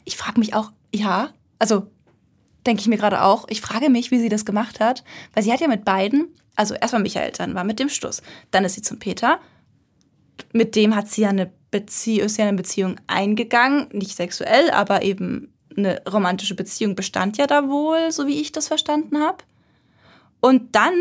[0.04, 1.88] Ich frage mich auch, ja, also
[2.66, 5.52] denke ich mir gerade auch, ich frage mich, wie sie das gemacht hat, weil sie
[5.52, 8.82] hat ja mit beiden, also erstmal Michael, dann war mit dem Stuss, dann ist sie
[8.82, 9.40] zum Peter,
[10.52, 15.02] mit dem hat sie ja eine Beziehung, ist ja eine Beziehung eingegangen, nicht sexuell, aber
[15.02, 19.38] eben eine romantische Beziehung bestand ja da wohl, so wie ich das verstanden habe.
[20.40, 20.94] Und dann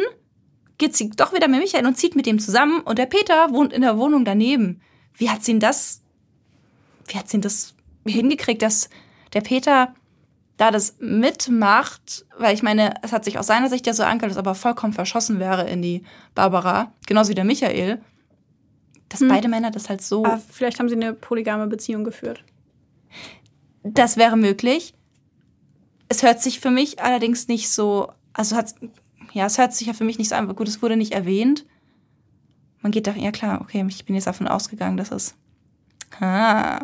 [0.78, 3.74] geht sie doch wieder mit Michael und zieht mit dem zusammen und der Peter wohnt
[3.74, 4.82] in der Wohnung daneben.
[5.16, 6.02] Wie hat sie denn das,
[7.08, 8.90] wie hat sie das hingekriegt, dass
[9.34, 9.94] der Peter
[10.58, 14.32] da das mitmacht, weil ich meine, es hat sich aus seiner Sicht ja so angehört,
[14.32, 16.04] dass er aber vollkommen verschossen wäre in die
[16.36, 18.02] Barbara, genauso wie der Michael,
[19.14, 19.28] dass Hm.
[19.30, 22.44] beide Männer das halt so, Aber vielleicht haben sie eine polygame Beziehung geführt.
[23.84, 24.94] das wäre möglich.
[26.10, 28.74] Es hört sich für mich allerdings nicht so, also hat,
[29.34, 31.66] ja, es hört sich ja für mich nicht so an, gut, es wurde nicht erwähnt.
[32.82, 35.36] Man geht da, ja klar, okay, ich bin jetzt davon ausgegangen, dass es,
[36.20, 36.82] ah,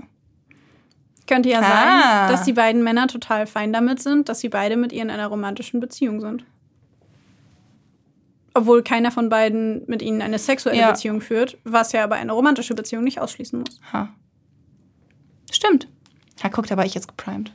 [1.27, 2.27] Könnte ja Ah.
[2.27, 5.11] sein, dass die beiden Männer total fein damit sind, dass sie beide mit ihr in
[5.11, 6.43] einer romantischen Beziehung sind.
[8.53, 10.91] Obwohl keiner von beiden mit ihnen eine sexuelle Ja.
[10.91, 13.79] Beziehung führt, was ja aber eine romantische Beziehung nicht ausschließen muss.
[13.93, 14.09] ha.
[15.51, 15.87] Stimmt.
[16.43, 17.51] Ja, guck, da war ich jetzt geprimed.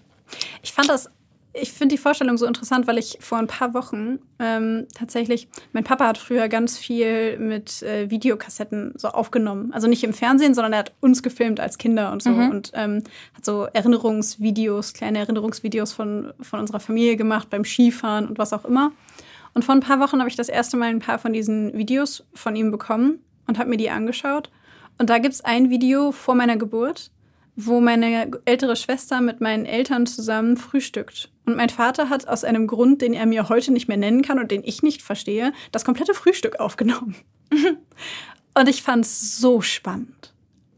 [0.63, 1.11] Ich fand das,
[1.53, 5.85] ich finde die Vorstellung so interessant, weil ich vor ein paar Wochen ähm, tatsächlich, mein
[5.85, 9.73] Papa hat früher ganz viel mit äh, Videokassetten so aufgenommen.
[9.73, 12.51] Also nicht im Fernsehen, sondern er hat uns gefilmt als Kinder und so Mhm.
[12.51, 13.05] und ähm,
[13.35, 18.65] hat so Erinnerungsvideos, kleine Erinnerungsvideos von, von unserer Familie gemacht beim Skifahren und was auch
[18.65, 18.91] immer.
[19.55, 22.25] Und vor ein paar Wochen habe ich das erste Mal ein paar von diesen Videos
[22.35, 24.51] von ihm bekommen und habe mir die angeschaut.
[24.99, 27.11] Und da gibt es ein Video vor meiner Geburt,
[27.57, 31.31] wo meine ältere Schwester mit meinen Eltern zusammen frühstückt.
[31.47, 34.41] Und mein Vater hat aus einem Grund, den er mir heute nicht mehr nennen kann
[34.41, 37.15] und den ich nicht verstehe, das komplette Frühstück aufgenommen.
[38.55, 40.33] und ich fand es so spannend.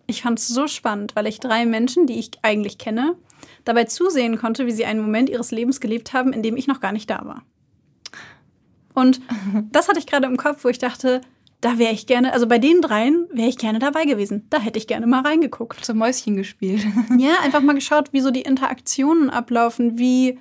[0.06, 3.16] Ich fand es so spannend, weil ich drei Menschen, die ich eigentlich kenne,
[3.64, 6.80] dabei zusehen konnte, wie sie einen Moment ihres Lebens gelebt haben, in dem ich noch
[6.80, 7.42] gar nicht da war.
[8.96, 9.20] Und
[9.72, 11.20] das hatte ich gerade im Kopf, wo ich dachte,
[11.60, 14.46] da wäre ich gerne, also bei den dreien wäre ich gerne dabei gewesen.
[14.48, 15.84] Da hätte ich gerne mal reingeguckt.
[15.84, 16.82] So Mäuschen gespielt.
[17.18, 20.38] ja, einfach mal geschaut, wie so die Interaktionen ablaufen, wie,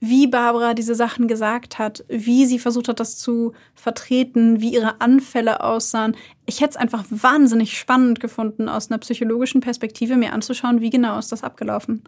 [0.00, 5.02] wie Barbara diese Sachen gesagt hat, wie sie versucht hat, das zu vertreten, wie ihre
[5.02, 6.16] Anfälle aussahen.
[6.46, 11.18] Ich hätte es einfach wahnsinnig spannend gefunden, aus einer psychologischen Perspektive mir anzuschauen, wie genau
[11.18, 12.02] ist das abgelaufen.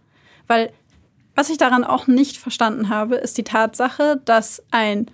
[0.47, 0.73] Weil
[1.35, 5.07] was ich daran auch nicht verstanden habe, ist die Tatsache, dass ein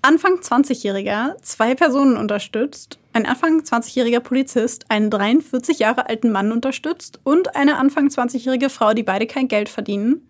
[0.00, 7.20] Anfang 20-Jähriger zwei Personen unterstützt, ein Anfang 20-jähriger Polizist einen 43 Jahre alten Mann unterstützt
[7.24, 10.28] und eine Anfang 20-jährige Frau, die beide kein Geld verdienen.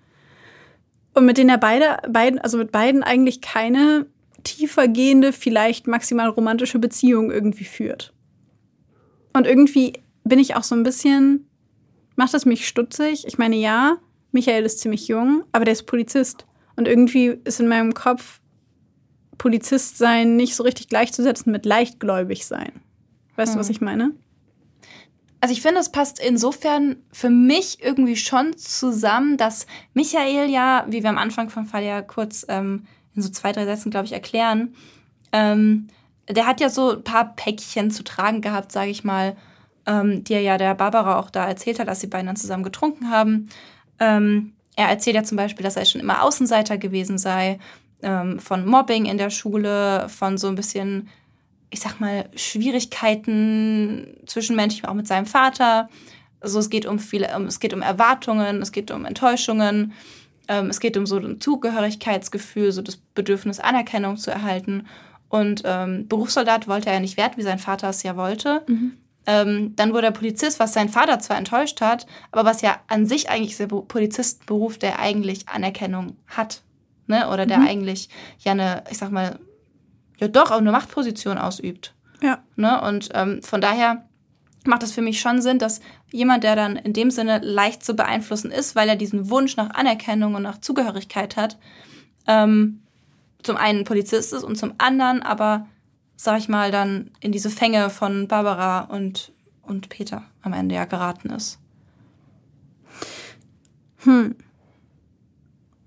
[1.12, 4.06] Und mit denen er beide, beiden, also mit beiden eigentlich keine
[4.44, 8.14] tiefergehende, vielleicht maximal romantische Beziehung irgendwie führt.
[9.34, 11.46] Und irgendwie bin ich auch so ein bisschen,
[12.16, 13.26] macht es mich stutzig.
[13.26, 13.98] Ich meine, ja,
[14.32, 16.46] Michael ist ziemlich jung, aber der ist Polizist.
[16.76, 18.40] Und irgendwie ist in meinem Kopf
[19.38, 22.72] Polizist sein nicht so richtig gleichzusetzen mit leichtgläubig sein.
[23.36, 23.56] Weißt hm.
[23.56, 23.72] du, was hm.
[23.72, 24.10] ich meine?
[25.40, 31.02] Also ich finde, es passt insofern für mich irgendwie schon zusammen, dass Michael ja, wie
[31.02, 34.12] wir am Anfang vom Fall ja kurz ähm, in so zwei, drei Sätzen, glaube ich,
[34.12, 34.74] erklären,
[35.32, 35.88] ähm,
[36.28, 39.36] der hat ja so ein paar Päckchen zu tragen gehabt, sage ich mal,
[39.86, 42.64] ähm, die er ja der Barbara auch da erzählt hat, als sie beiden dann zusammen
[42.64, 43.48] getrunken haben.
[44.00, 47.58] Ähm, er erzählt ja zum Beispiel, dass er schon immer Außenseiter gewesen sei,
[48.02, 51.08] ähm, von Mobbing in der Schule, von so ein bisschen,
[51.70, 55.88] ich sag mal, Schwierigkeiten zwischenmenschlich, auch mit seinem Vater.
[56.40, 59.92] Also es geht um viele, es geht um Erwartungen, es geht um Enttäuschungen,
[60.46, 64.86] ähm, es geht um so ein Zugehörigkeitsgefühl, so das Bedürfnis, Anerkennung zu erhalten.
[65.28, 68.62] Und ähm, Berufssoldat wollte er nicht werden, wie sein Vater es ja wollte.
[68.66, 68.92] Mhm.
[69.26, 73.04] Ähm, dann wurde er Polizist, was sein Vater zwar enttäuscht hat, aber was ja an
[73.04, 76.62] sich eigentlich der Polizistberuf, der eigentlich Anerkennung hat
[77.08, 77.28] ne?
[77.28, 77.66] Oder der mhm.
[77.66, 79.38] eigentlich ja eine, ich sag mal,
[80.18, 81.94] ja doch auch eine Machtposition ausübt.
[82.22, 82.42] Ja.
[82.56, 82.80] Ne?
[82.82, 84.04] Und ähm, von daher
[84.64, 87.94] macht es für mich schon Sinn, dass jemand, der dann in dem Sinne leicht zu
[87.94, 91.58] beeinflussen ist, weil er diesen Wunsch nach Anerkennung und nach Zugehörigkeit hat,
[92.26, 92.82] ähm,
[93.42, 95.66] zum einen Polizist ist und zum anderen aber,
[96.16, 100.84] sag ich mal, dann in diese Fänge von Barbara und, und Peter am Ende ja
[100.84, 101.58] geraten ist.
[103.98, 104.36] Hm.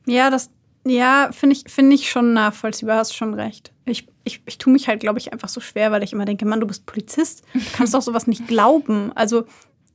[0.06, 0.50] Ja, das,
[0.86, 3.72] ja, finde ich, find ich schon nachvollziehbar, hast schon recht.
[3.86, 6.46] Ich, ich, ich tue mich halt, glaube ich, einfach so schwer, weil ich immer denke,
[6.46, 9.12] Mann, du bist Polizist, du kannst doch sowas nicht glauben.
[9.13, 9.46] Also,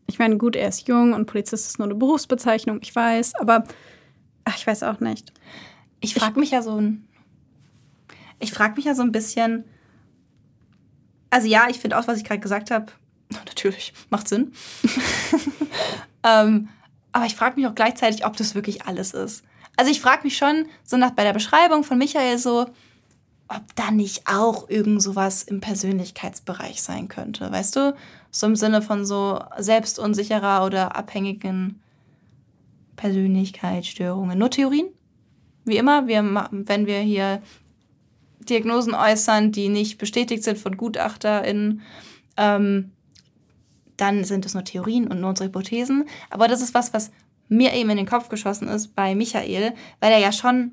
[0.07, 3.65] ich meine, gut, er ist jung und Polizist ist nur eine Berufsbezeichnung, ich weiß, aber
[4.45, 5.33] ach, ich weiß auch nicht.
[6.01, 7.09] Ich frage mich ja so ein.
[8.39, 9.65] Ich frage mich ja so ein bisschen.
[11.31, 12.87] Also ja, ich finde auch, was ich gerade gesagt habe,
[13.31, 14.53] natürlich, macht Sinn.
[16.23, 16.69] ähm,
[17.11, 19.43] aber ich frage mich auch gleichzeitig, ob das wirklich alles ist.
[19.77, 22.67] Also ich frage mich schon, so nach bei der Beschreibung von Michael so,
[23.49, 27.95] ob da nicht auch irgend sowas im Persönlichkeitsbereich sein könnte, weißt du?
[28.31, 31.81] So im Sinne von so selbstunsicherer oder abhängigen
[32.97, 34.39] Persönlichkeitsstörungen.
[34.39, 34.89] Nur Theorien?
[35.65, 37.43] Wie immer, wir, wenn wir hier
[38.41, 41.83] Diagnosen äußern, die nicht bestätigt sind von GutachterInnen,
[42.37, 42.93] ähm,
[43.97, 46.05] dann sind es nur Theorien und nur unsere Hypothesen.
[46.31, 47.11] Aber das ist was, was
[47.49, 50.73] mir eben in den Kopf geschossen ist bei Michael, weil er ja schon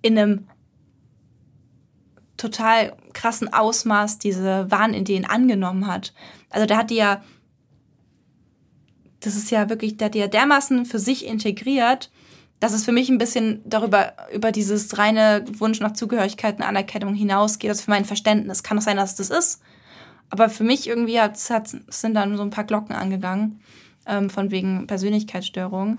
[0.00, 0.48] in einem
[2.36, 6.12] total krassen Ausmaß diese Wahnideen angenommen hat.
[6.50, 7.22] Also der hat die ja,
[9.20, 12.10] das ist ja wirklich, der hat die ja dermaßen für sich integriert,
[12.58, 17.14] dass es für mich ein bisschen darüber, über dieses reine Wunsch nach Zugehörigkeit und Anerkennung
[17.14, 17.70] hinausgeht.
[17.70, 18.62] Das ist für mein Verständnis.
[18.62, 19.60] Kann auch sein, dass das ist.
[20.30, 23.60] Aber für mich irgendwie hat, hat, sind dann so ein paar Glocken angegangen
[24.06, 25.98] ähm, von wegen Persönlichkeitsstörung.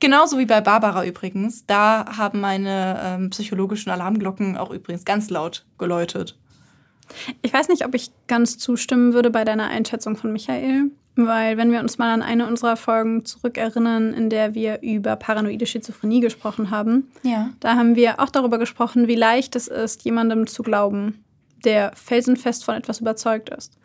[0.00, 1.66] Genauso wie bei Barbara übrigens.
[1.66, 6.38] Da haben meine ähm, psychologischen Alarmglocken auch übrigens ganz laut geläutet.
[7.42, 11.72] Ich weiß nicht, ob ich ganz zustimmen würde bei deiner Einschätzung von Michael, weil wenn
[11.72, 16.70] wir uns mal an eine unserer Folgen zurückerinnern, in der wir über paranoide Schizophrenie gesprochen
[16.70, 17.50] haben, ja.
[17.60, 21.24] da haben wir auch darüber gesprochen, wie leicht es ist, jemandem zu glauben,
[21.64, 23.76] der felsenfest von etwas überzeugt ist.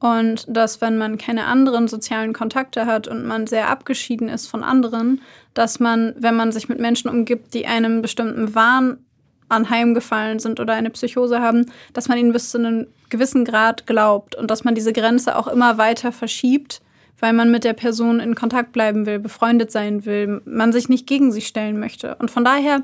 [0.00, 4.64] Und dass, wenn man keine anderen sozialen Kontakte hat und man sehr abgeschieden ist von
[4.64, 5.20] anderen,
[5.52, 8.98] dass man, wenn man sich mit Menschen umgibt, die einem bestimmten Wahn
[9.50, 14.34] anheimgefallen sind oder eine Psychose haben, dass man ihnen bis zu einem gewissen Grad glaubt
[14.34, 16.80] und dass man diese Grenze auch immer weiter verschiebt,
[17.18, 21.06] weil man mit der Person in Kontakt bleiben will, befreundet sein will, man sich nicht
[21.06, 22.14] gegen sie stellen möchte.
[22.14, 22.82] Und von daher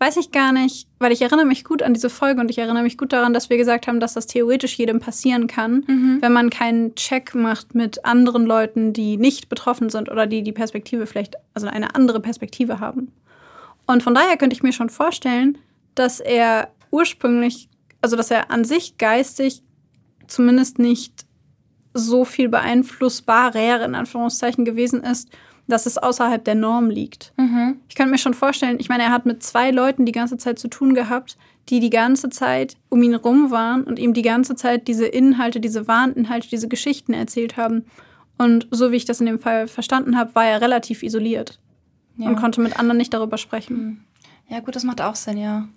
[0.00, 2.82] weiß ich gar nicht, weil ich erinnere mich gut an diese Folge und ich erinnere
[2.82, 6.18] mich gut daran, dass wir gesagt haben, dass das theoretisch jedem passieren kann, mhm.
[6.22, 10.52] wenn man keinen Check macht mit anderen Leuten, die nicht betroffen sind oder die die
[10.52, 13.12] Perspektive vielleicht, also eine andere Perspektive haben.
[13.86, 15.58] Und von daher könnte ich mir schon vorstellen,
[15.94, 17.68] dass er ursprünglich,
[18.00, 19.62] also dass er an sich geistig
[20.26, 21.26] zumindest nicht
[21.92, 25.28] so viel beeinflussbarer in Anführungszeichen gewesen ist
[25.70, 27.32] dass es außerhalb der Norm liegt.
[27.36, 27.80] Mhm.
[27.88, 30.58] Ich könnte mir schon vorstellen, ich meine, er hat mit zwei Leuten die ganze Zeit
[30.58, 31.36] zu tun gehabt,
[31.68, 35.60] die die ganze Zeit um ihn rum waren und ihm die ganze Zeit diese Inhalte,
[35.60, 37.84] diese Warninhalte, diese Geschichten erzählt haben.
[38.38, 41.60] Und so wie ich das in dem Fall verstanden habe, war er relativ isoliert
[42.16, 42.28] ja.
[42.28, 43.76] und konnte mit anderen nicht darüber sprechen.
[43.76, 44.00] Mhm.
[44.48, 45.68] Ja, gut, das macht auch Sinn, ja.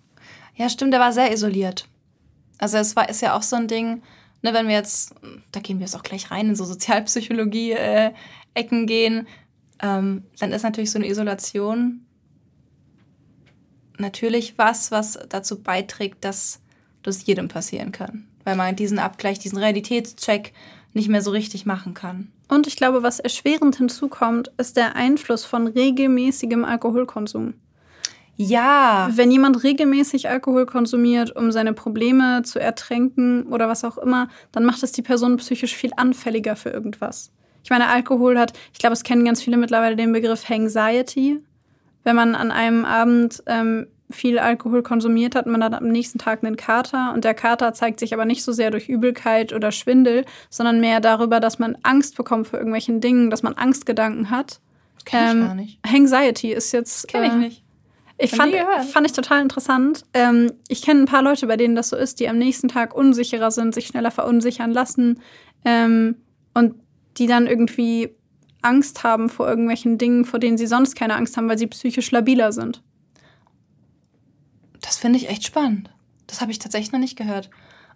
[0.56, 1.88] Ja, stimmt, er war sehr isoliert.
[2.58, 4.02] Also es war ist ja auch so ein Ding,
[4.42, 5.16] ne, wenn wir jetzt,
[5.52, 9.28] da gehen wir jetzt auch gleich rein in so Sozialpsychologie-Ecken äh, gehen,
[9.84, 12.06] ähm, dann ist natürlich so eine Isolation
[14.00, 16.62] natürlich was, was dazu beiträgt, dass
[17.04, 18.28] das jedem passieren kann.
[18.46, 20.54] Weil man diesen Abgleich, diesen Realitätscheck
[20.94, 22.32] nicht mehr so richtig machen kann.
[22.48, 27.56] Und ich glaube, was erschwerend hinzukommt, ist der Einfluss von regelmäßigem Alkoholkonsum.
[28.36, 29.10] Ja.
[29.14, 34.66] Wenn jemand regelmäßig Alkohol konsumiert, um seine Probleme zu ertränken oder was auch immer, dann
[34.66, 37.32] macht es die Person psychisch viel anfälliger für irgendwas.
[37.64, 41.40] Ich meine, Alkohol hat, ich glaube, es kennen ganz viele mittlerweile den Begriff Anxiety.
[42.04, 46.44] Wenn man an einem Abend ähm, viel Alkohol konsumiert hat, man hat am nächsten Tag
[46.44, 50.26] einen Kater und der Kater zeigt sich aber nicht so sehr durch Übelkeit oder Schwindel,
[50.50, 54.60] sondern mehr darüber, dass man Angst bekommt vor irgendwelchen Dingen, dass man Angstgedanken hat.
[54.96, 55.80] Das kenn ich ähm, gar nicht.
[55.84, 57.08] Anxiety ist jetzt.
[57.08, 57.64] Kenn ich äh, nicht.
[58.20, 58.54] Ich fand,
[58.92, 60.06] fand ich total interessant.
[60.14, 62.96] Ähm, ich kenne ein paar Leute, bei denen das so ist, die am nächsten Tag
[62.96, 65.20] unsicherer sind, sich schneller verunsichern lassen.
[65.66, 66.18] Ähm,
[66.54, 66.76] und
[67.18, 68.10] die dann irgendwie
[68.62, 72.12] Angst haben vor irgendwelchen Dingen, vor denen sie sonst keine Angst haben, weil sie psychisch
[72.12, 72.82] labiler sind.
[74.82, 75.90] Das finde ich echt spannend.
[76.28, 77.50] Das habe ich tatsächlich noch nicht gehört.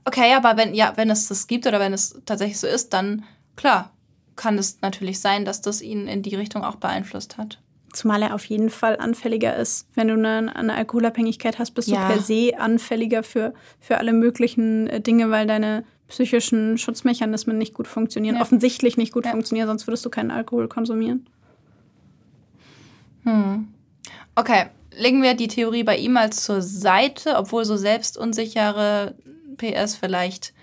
[0.05, 3.23] Okay, aber wenn, ja, wenn es das gibt oder wenn es tatsächlich so ist, dann
[3.55, 3.91] klar,
[4.35, 7.59] kann es natürlich sein, dass das ihn in die Richtung auch beeinflusst hat.
[7.93, 9.87] Zumal er auf jeden Fall anfälliger ist.
[9.95, 12.07] Wenn du eine, eine Alkoholabhängigkeit hast, bist ja.
[12.07, 17.73] du per se anfälliger für, für alle möglichen äh, Dinge, weil deine psychischen Schutzmechanismen nicht
[17.73, 18.41] gut funktionieren, ja.
[18.41, 19.31] offensichtlich nicht gut ja.
[19.31, 21.27] funktionieren, sonst würdest du keinen Alkohol konsumieren.
[23.23, 23.67] Hm.
[24.35, 29.15] Okay, legen wir die Theorie bei ihm mal zur Seite, obwohl so selbstunsichere
[29.57, 30.53] PS vielleicht.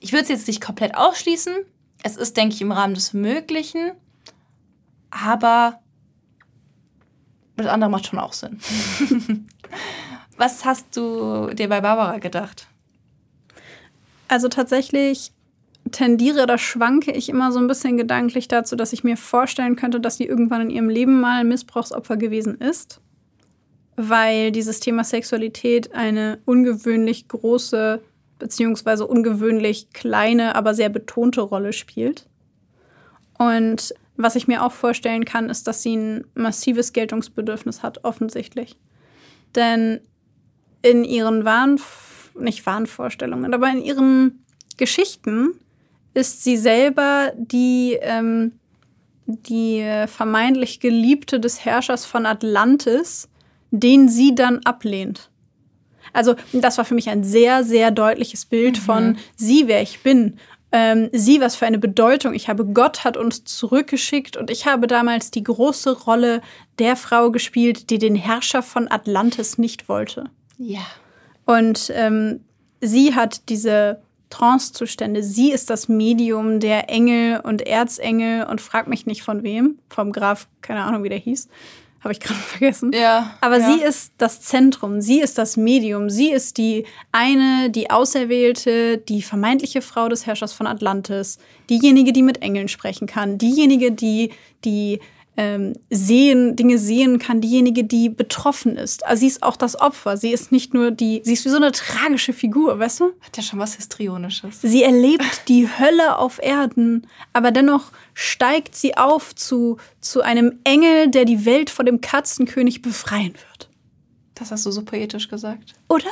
[0.00, 1.54] Ich würde es jetzt nicht komplett ausschließen.
[2.02, 3.92] Es ist, denke ich, im Rahmen des Möglichen.
[5.10, 5.80] Aber
[7.56, 8.60] das andere macht schon auch Sinn.
[10.36, 12.68] Was hast du dir bei Barbara gedacht?
[14.28, 15.32] Also tatsächlich
[15.90, 20.00] tendiere oder schwanke ich immer so ein bisschen gedanklich dazu, dass ich mir vorstellen könnte,
[20.00, 23.00] dass sie irgendwann in ihrem Leben mal Missbrauchsopfer gewesen ist,
[23.96, 28.00] weil dieses Thema Sexualität eine ungewöhnlich große
[28.38, 32.26] beziehungsweise ungewöhnlich kleine, aber sehr betonte Rolle spielt.
[33.36, 38.76] Und was ich mir auch vorstellen kann, ist, dass sie ein massives Geltungsbedürfnis hat, offensichtlich.
[39.54, 40.00] Denn
[40.82, 41.78] in ihren Wahn
[42.40, 44.44] nicht Wahnvorstellungen, aber in ihren
[44.76, 45.54] Geschichten
[46.14, 48.52] ist sie selber die, ähm,
[49.26, 53.28] die vermeintlich Geliebte des Herrschers von Atlantis,
[53.70, 55.30] den sie dann ablehnt.
[56.12, 58.82] Also das war für mich ein sehr, sehr deutliches Bild mhm.
[58.82, 60.38] von sie, wer ich bin.
[60.70, 62.66] Ähm, sie, was für eine Bedeutung ich habe.
[62.66, 66.42] Gott hat uns zurückgeschickt und ich habe damals die große Rolle
[66.78, 70.24] der Frau gespielt, die den Herrscher von Atlantis nicht wollte.
[70.58, 70.80] Ja.
[71.48, 72.40] Und ähm,
[72.82, 75.22] sie hat diese Trance-Zustände.
[75.22, 79.78] Sie ist das Medium der Engel und Erzengel und frag mich nicht von wem.
[79.88, 81.48] Vom Graf, keine Ahnung, wie der hieß.
[82.00, 82.92] Habe ich gerade vergessen.
[82.92, 83.34] Ja.
[83.40, 83.72] Aber ja.
[83.72, 85.00] sie ist das Zentrum.
[85.00, 86.10] Sie ist das Medium.
[86.10, 91.38] Sie ist die eine, die Auserwählte, die vermeintliche Frau des Herrschers von Atlantis.
[91.70, 93.38] Diejenige, die mit Engeln sprechen kann.
[93.38, 94.32] Diejenige, die
[94.66, 95.00] die
[95.38, 99.06] ähm, sehen, Dinge sehen kann, diejenige, die betroffen ist.
[99.06, 100.16] Also sie ist auch das Opfer.
[100.16, 103.12] Sie ist nicht nur die, sie ist wie so eine tragische Figur, weißt du?
[103.20, 104.60] Hat ja schon was Histrionisches.
[104.62, 111.08] Sie erlebt die Hölle auf Erden, aber dennoch steigt sie auf zu, zu einem Engel,
[111.08, 113.70] der die Welt vor dem Katzenkönig befreien wird.
[114.34, 115.74] Das hast du so poetisch gesagt.
[115.88, 116.10] Oder?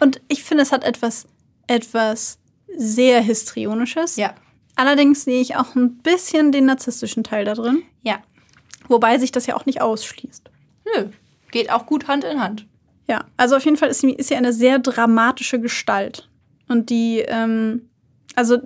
[0.00, 1.28] Und ich finde, es hat etwas,
[1.68, 2.38] etwas
[2.76, 4.16] sehr Histrionisches.
[4.16, 4.34] Ja.
[4.74, 7.84] Allerdings sehe ich auch ein bisschen den narzisstischen Teil da drin.
[8.02, 8.18] Ja.
[8.88, 10.50] Wobei sich das ja auch nicht ausschließt.
[10.84, 11.06] Nö,
[11.50, 12.66] geht auch gut Hand in Hand.
[13.06, 16.28] Ja, also auf jeden Fall ist sie, ist sie eine sehr dramatische Gestalt.
[16.68, 17.88] Und die, ähm,
[18.34, 18.58] also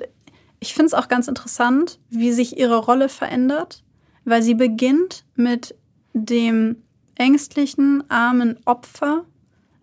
[0.59, 3.85] ich finde es auch ganz interessant, wie sich ihre Rolle verändert,
[4.25, 5.75] weil sie beginnt mit
[6.13, 6.83] dem
[7.17, 9.25] ängstlichen, armen Opfer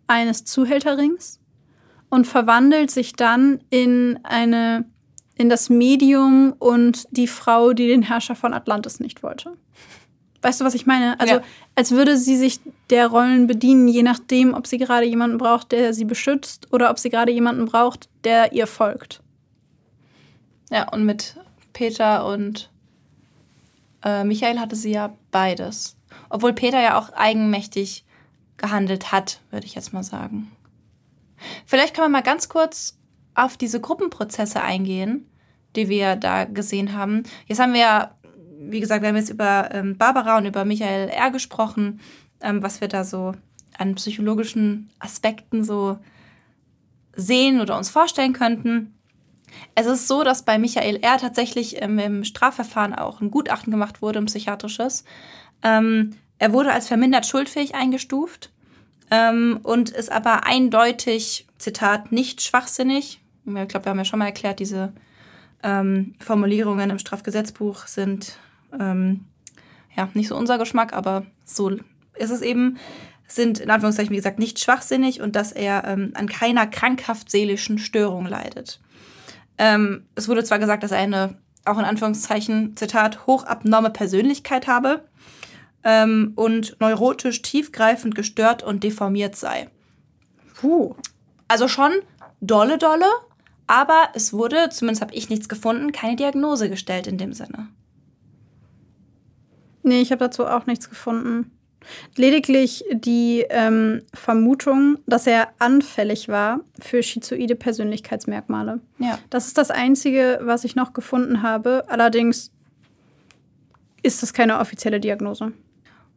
[0.07, 1.39] eines Zuhälterrings
[2.09, 4.85] und verwandelt sich dann in eine
[5.35, 9.55] in das Medium und die Frau, die den Herrscher von Atlantis nicht wollte.
[10.41, 11.19] Weißt du, was ich meine?
[11.19, 11.41] Also, ja.
[11.75, 15.93] als würde sie sich der Rollen bedienen, je nachdem, ob sie gerade jemanden braucht, der
[15.93, 19.21] sie beschützt oder ob sie gerade jemanden braucht, der ihr folgt.
[20.71, 21.35] Ja, und mit
[21.73, 22.69] Peter und
[24.03, 25.97] äh, Michael hatte sie ja beides.
[26.29, 28.05] Obwohl Peter ja auch eigenmächtig
[28.57, 30.51] gehandelt hat, würde ich jetzt mal sagen.
[31.65, 32.97] Vielleicht können wir mal ganz kurz
[33.33, 35.29] auf diese Gruppenprozesse eingehen,
[35.75, 37.23] die wir da gesehen haben.
[37.47, 38.15] Jetzt haben wir ja,
[38.59, 41.31] wie gesagt, wir haben jetzt über ähm, Barbara und über Michael R.
[41.31, 42.01] gesprochen,
[42.41, 43.33] ähm, was wir da so
[43.77, 45.97] an psychologischen Aspekten so
[47.15, 48.93] sehen oder uns vorstellen könnten.
[49.75, 51.17] Es ist so, dass bei Michael R.
[51.17, 55.05] tatsächlich ähm, im Strafverfahren auch ein Gutachten gemacht wurde, ein psychiatrisches.
[55.63, 58.51] Ähm, er wurde als vermindert schuldfähig eingestuft
[59.09, 63.21] ähm, und ist aber eindeutig, Zitat, nicht schwachsinnig.
[63.45, 64.93] Ich glaube, wir haben ja schon mal erklärt, diese
[65.63, 68.37] ähm, Formulierungen im Strafgesetzbuch sind
[68.77, 69.25] ähm,
[69.95, 72.77] ja nicht so unser Geschmack, aber so ist es eben.
[73.27, 77.77] Sind in Anführungszeichen, wie gesagt, nicht schwachsinnig und dass er ähm, an keiner krankhaft seelischen
[77.77, 78.79] Störung leidet.
[79.59, 85.03] Ähm, es wurde zwar gesagt, dass er eine, auch in Anführungszeichen, Zitat, hochabnorme Persönlichkeit habe
[85.83, 89.69] ähm, und neurotisch tiefgreifend gestört und deformiert sei.
[90.55, 90.95] Puh.
[91.47, 91.91] Also schon
[92.41, 93.05] dolle, dolle,
[93.67, 97.67] aber es wurde, zumindest habe ich nichts gefunden, keine Diagnose gestellt in dem Sinne.
[99.89, 101.49] Nee, ich habe dazu auch nichts gefunden.
[102.15, 108.81] Lediglich die ähm, Vermutung, dass er anfällig war für schizoide Persönlichkeitsmerkmale.
[108.99, 109.17] Ja.
[109.31, 111.85] Das ist das Einzige, was ich noch gefunden habe.
[111.87, 112.51] Allerdings
[114.03, 115.53] ist das keine offizielle Diagnose.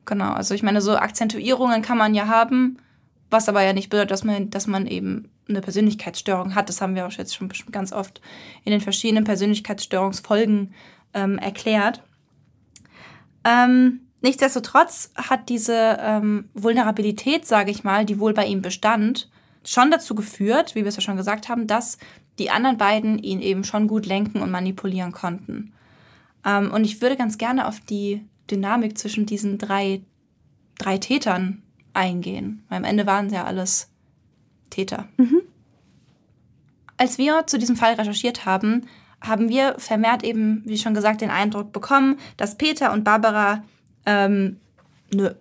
[0.05, 2.77] Genau, also ich meine, so Akzentuierungen kann man ja haben,
[3.31, 6.69] was aber ja nicht bedeutet, dass man, dass man eben eine Persönlichkeitsstörung hat.
[6.69, 8.21] Das haben wir auch jetzt schon ganz oft
[8.65, 10.75] in den verschiedenen Persönlichkeitsstörungsfolgen
[11.15, 12.03] ähm, erklärt.
[13.45, 19.31] Ähm, nichtsdestotrotz hat diese ähm, Vulnerabilität, sage ich mal, die wohl bei ihm bestand,
[19.65, 21.99] schon dazu geführt, wie wir es ja schon gesagt haben, dass
[22.39, 25.73] die anderen beiden ihn eben schon gut lenken und manipulieren konnten.
[26.45, 30.03] Ähm, und ich würde ganz gerne auf die Dynamik zwischen diesen drei,
[30.79, 31.63] drei Tätern
[31.93, 32.65] eingehen.
[32.69, 33.91] Weil am Ende waren sie ja alles
[34.71, 35.09] Täter.
[35.17, 35.43] Mhm.
[36.97, 38.87] Als wir zu diesem Fall recherchiert haben,
[39.23, 43.63] haben wir vermehrt eben, wie schon gesagt, den Eindruck bekommen, dass Peter und Barbara
[44.05, 44.59] ähm,
[45.13, 45.37] eine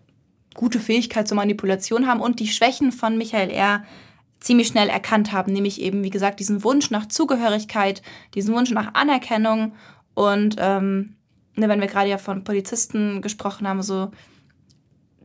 [0.54, 3.84] gute Fähigkeit zur Manipulation haben und die Schwächen von Michael R.
[4.40, 8.02] ziemlich schnell erkannt haben, nämlich eben, wie gesagt, diesen Wunsch nach Zugehörigkeit,
[8.36, 9.74] diesen Wunsch nach Anerkennung
[10.14, 11.16] und ähm,
[11.56, 14.12] ne, wenn wir gerade ja von Polizisten gesprochen haben, so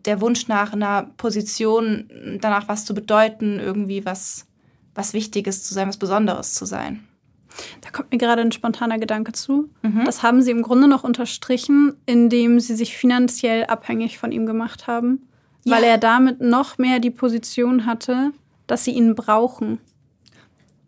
[0.04, 4.46] der Wunsch nach einer Position, danach was zu bedeuten, irgendwie was,
[4.94, 7.06] was Wichtiges zu sein, was Besonderes zu sein.
[7.80, 9.70] Da kommt mir gerade ein spontaner Gedanke zu.
[9.82, 10.04] Mhm.
[10.04, 14.86] Das haben sie im Grunde noch unterstrichen, indem sie sich finanziell abhängig von ihm gemacht
[14.86, 15.26] haben,
[15.64, 15.76] ja.
[15.76, 18.32] weil er damit noch mehr die Position hatte,
[18.66, 19.78] dass sie ihn brauchen.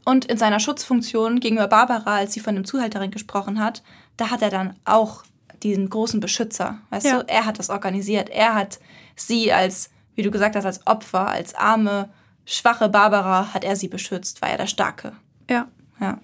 [0.04, 3.82] Und in seiner Schutzfunktion gegenüber Barbara, als sie von dem Zuhälterin gesprochen hat,
[4.16, 5.22] da hat er dann auch
[5.62, 6.78] diesen großen Beschützer.
[6.90, 7.18] Weißt ja.
[7.18, 8.30] du, er hat das organisiert.
[8.30, 8.78] Er hat
[9.16, 12.08] sie als, wie du gesagt hast, als Opfer, als arme,
[12.46, 15.12] schwache Barbara, hat er sie beschützt, war er der Starke.
[15.50, 15.68] Ja.
[16.00, 16.18] Ja.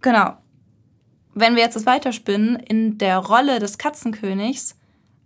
[0.00, 0.36] Genau.
[1.34, 4.76] Wenn wir jetzt das weiterspinnen, in der Rolle des Katzenkönigs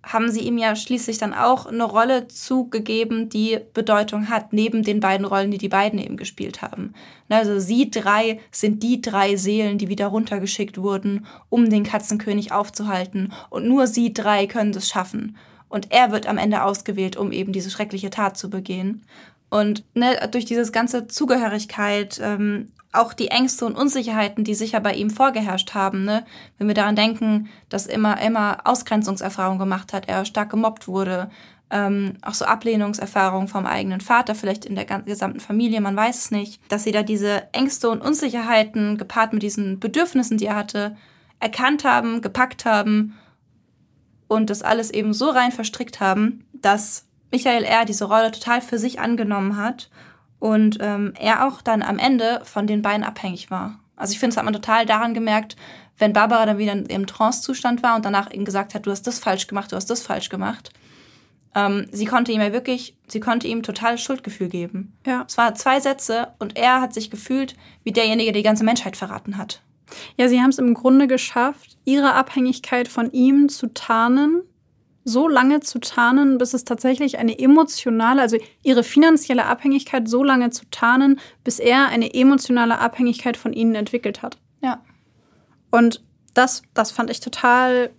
[0.06, 5.00] haben sie ihm ja schließlich dann auch eine Rolle zugegeben, die Bedeutung hat, neben den
[5.00, 6.92] beiden Rollen, die die beiden eben gespielt haben.
[7.28, 13.32] Also sie drei sind die drei Seelen, die wieder runtergeschickt wurden, um den Katzenkönig aufzuhalten.
[13.50, 15.36] Und nur sie drei können das schaffen.
[15.68, 19.04] Und er wird am Ende ausgewählt, um eben diese schreckliche Tat zu begehen.
[19.50, 24.94] Und ne, durch dieses ganze Zugehörigkeit, ähm, auch die Ängste und Unsicherheiten, die sicher bei
[24.94, 26.24] ihm vorgeherrscht haben, ne?
[26.58, 31.30] wenn wir daran denken, dass immer immer Ausgrenzungserfahrungen gemacht hat, er stark gemobbt wurde,
[31.70, 36.30] ähm, auch so Ablehnungserfahrungen vom eigenen Vater, vielleicht in der gesamten Familie, man weiß es
[36.30, 40.96] nicht, dass sie da diese Ängste und Unsicherheiten gepaart mit diesen Bedürfnissen, die er hatte,
[41.40, 43.18] erkannt haben, gepackt haben
[44.28, 47.84] und das alles eben so rein verstrickt haben, dass Michael R.
[47.84, 49.90] diese Rolle total für sich angenommen hat
[50.38, 53.80] und ähm, er auch dann am Ende von den beiden abhängig war.
[53.96, 55.56] Also ich finde, das hat man total daran gemerkt,
[55.98, 59.18] wenn Barbara dann wieder im Trance-Zustand war und danach ihm gesagt hat, du hast das
[59.18, 60.70] falsch gemacht, du hast das falsch gemacht.
[61.56, 64.96] ähm, sie konnte ihm ja wirklich, sie konnte ihm total Schuldgefühl geben.
[65.04, 65.24] Ja.
[65.26, 68.96] Es waren zwei Sätze und er hat sich gefühlt wie derjenige, der die ganze Menschheit
[68.96, 69.60] verraten hat.
[70.16, 74.42] Ja, sie haben es im Grunde geschafft, ihre Abhängigkeit von ihm zu tarnen,
[75.04, 80.50] so lange zu tarnen, bis es tatsächlich eine emotionale, also ihre finanzielle Abhängigkeit so lange
[80.50, 84.38] zu tarnen, bis er eine emotionale Abhängigkeit von ihnen entwickelt hat.
[84.62, 84.82] Ja.
[85.70, 86.02] Und
[86.32, 87.90] das, das fand ich total,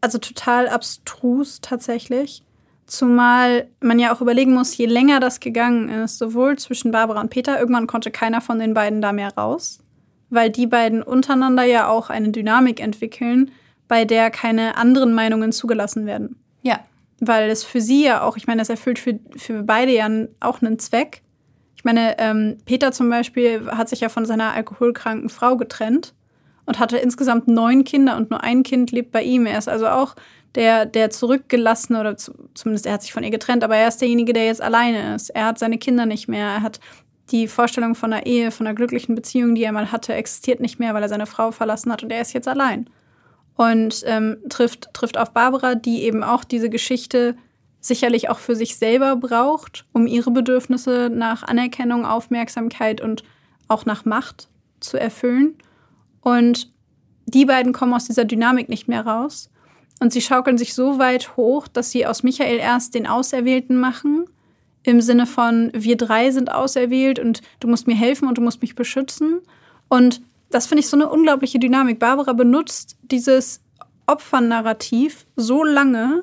[0.00, 2.44] also total abstrus tatsächlich.
[2.86, 7.30] Zumal man ja auch überlegen muss, je länger das gegangen ist, sowohl zwischen Barbara und
[7.30, 9.80] Peter, irgendwann konnte keiner von den beiden da mehr raus,
[10.30, 13.50] weil die beiden untereinander ja auch eine Dynamik entwickeln,
[13.88, 16.36] bei der keine anderen Meinungen zugelassen werden.
[16.62, 16.80] Ja.
[17.20, 20.08] Weil es für sie ja auch, ich meine, es erfüllt für, für beide ja
[20.40, 21.22] auch einen Zweck.
[21.76, 26.14] Ich meine, ähm, Peter zum Beispiel hat sich ja von seiner alkoholkranken Frau getrennt
[26.64, 29.46] und hatte insgesamt neun Kinder und nur ein Kind lebt bei ihm.
[29.46, 30.14] Er ist also auch
[30.54, 34.00] der, der zurückgelassene oder zu, zumindest er hat sich von ihr getrennt, aber er ist
[34.00, 35.30] derjenige, der jetzt alleine ist.
[35.30, 36.46] Er hat seine Kinder nicht mehr.
[36.46, 36.80] Er hat
[37.30, 40.78] die Vorstellung von einer Ehe, von einer glücklichen Beziehung, die er mal hatte, existiert nicht
[40.78, 42.88] mehr, weil er seine Frau verlassen hat und er ist jetzt allein
[43.56, 47.36] und ähm, trifft, trifft auf Barbara, die eben auch diese Geschichte
[47.80, 53.24] sicherlich auch für sich selber braucht, um ihre Bedürfnisse nach Anerkennung, Aufmerksamkeit und
[53.68, 54.48] auch nach Macht
[54.80, 55.56] zu erfüllen.
[56.20, 56.72] Und
[57.26, 59.50] die beiden kommen aus dieser Dynamik nicht mehr raus.
[60.00, 64.26] Und sie schaukeln sich so weit hoch, dass sie aus Michael erst den Auserwählten machen,
[64.84, 68.62] im Sinne von wir drei sind auserwählt und du musst mir helfen und du musst
[68.62, 69.40] mich beschützen.
[69.88, 70.22] Und
[70.54, 71.98] das finde ich so eine unglaubliche Dynamik.
[71.98, 73.60] Barbara benutzt dieses
[74.06, 76.22] Opfernarrativ so lange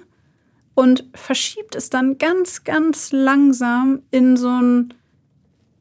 [0.76, 4.94] und verschiebt es dann ganz, ganz langsam in so ein,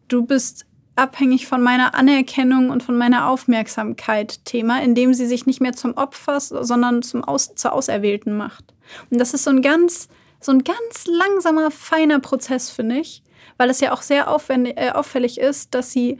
[0.09, 5.61] du bist abhängig von meiner Anerkennung und von meiner Aufmerksamkeit Thema, indem sie sich nicht
[5.61, 8.75] mehr zum Opfer, sondern zum Aus, zur Auserwählten macht.
[9.11, 10.09] Und das ist so ein ganz,
[10.41, 13.23] so ein ganz langsamer, feiner Prozess, finde ich,
[13.57, 16.19] weil es ja auch sehr äh, auffällig ist, dass sie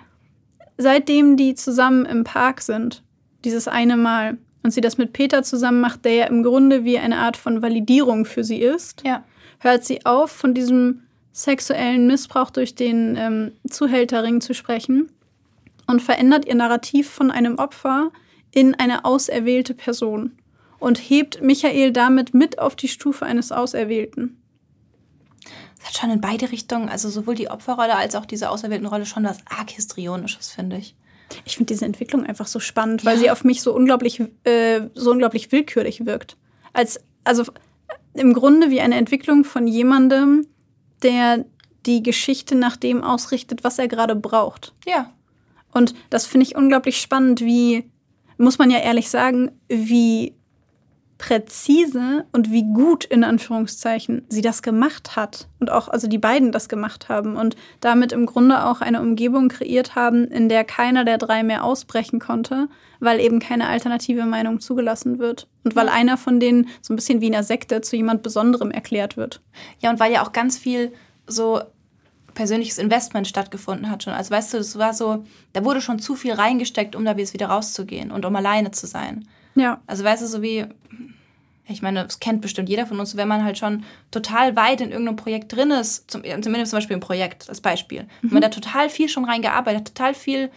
[0.79, 3.03] seitdem die zusammen im Park sind,
[3.45, 6.99] dieses eine Mal, und sie das mit Peter zusammen macht, der ja im Grunde wie
[6.99, 9.25] eine Art von Validierung für sie ist, Ja.
[9.61, 11.03] hört sie auf, von diesem
[11.33, 15.09] sexuellen Missbrauch durch den ähm, Zuhälterring zu sprechen
[15.87, 18.11] und verändert ihr Narrativ von einem Opfer
[18.51, 20.33] in eine auserwählte Person
[20.81, 24.38] und hebt Michael damit mit auf die Stufe eines Auserwählten.
[25.89, 29.25] Hat schon in beide Richtungen, also sowohl die Opferrolle als auch diese auserwählten Rolle schon
[29.25, 30.95] was arg histrionisches, finde ich.
[31.47, 35.11] Ich finde diese Entwicklung einfach so spannend, weil sie auf mich so unglaublich, äh, so
[35.13, 36.37] unglaublich willkürlich wirkt.
[36.75, 37.45] Als, also
[38.13, 40.47] im Grunde wie eine Entwicklung von jemandem,
[41.03, 41.47] der
[41.87, 44.75] die Geschichte nach dem ausrichtet, was er gerade braucht.
[44.87, 45.11] Ja.
[45.73, 47.91] Und das finde ich unglaublich spannend, wie,
[48.37, 50.35] muss man ja ehrlich sagen, wie
[51.19, 56.53] präzise und wie gut in Anführungszeichen sie das gemacht hat und auch also die beiden
[56.53, 61.05] das gemacht haben und damit im Grunde auch eine Umgebung kreiert haben, in der keiner
[61.05, 62.69] der drei mehr ausbrechen konnte,
[63.01, 67.21] weil eben keine alternative Meinung zugelassen wird und weil einer von denen so ein bisschen
[67.21, 69.41] wie in einer Sekte zu jemand Besonderem erklärt wird.
[69.81, 70.93] Ja, und weil ja auch ganz viel
[71.27, 71.61] so
[72.35, 74.13] persönliches Investment stattgefunden hat schon.
[74.13, 77.49] Also weißt du, es war so, da wurde schon zu viel reingesteckt, um da wieder
[77.49, 79.27] rauszugehen und um alleine zu sein.
[79.55, 79.81] Ja.
[79.87, 80.67] Also weißt du, so wie,
[81.67, 84.91] ich meine, das kennt bestimmt jeder von uns, wenn man halt schon total weit in
[84.91, 88.49] irgendeinem Projekt drin ist, zum, zumindest zum Beispiel im Projekt, als Beispiel, wenn man da
[88.49, 90.51] total viel schon reingearbeitet hat, total viel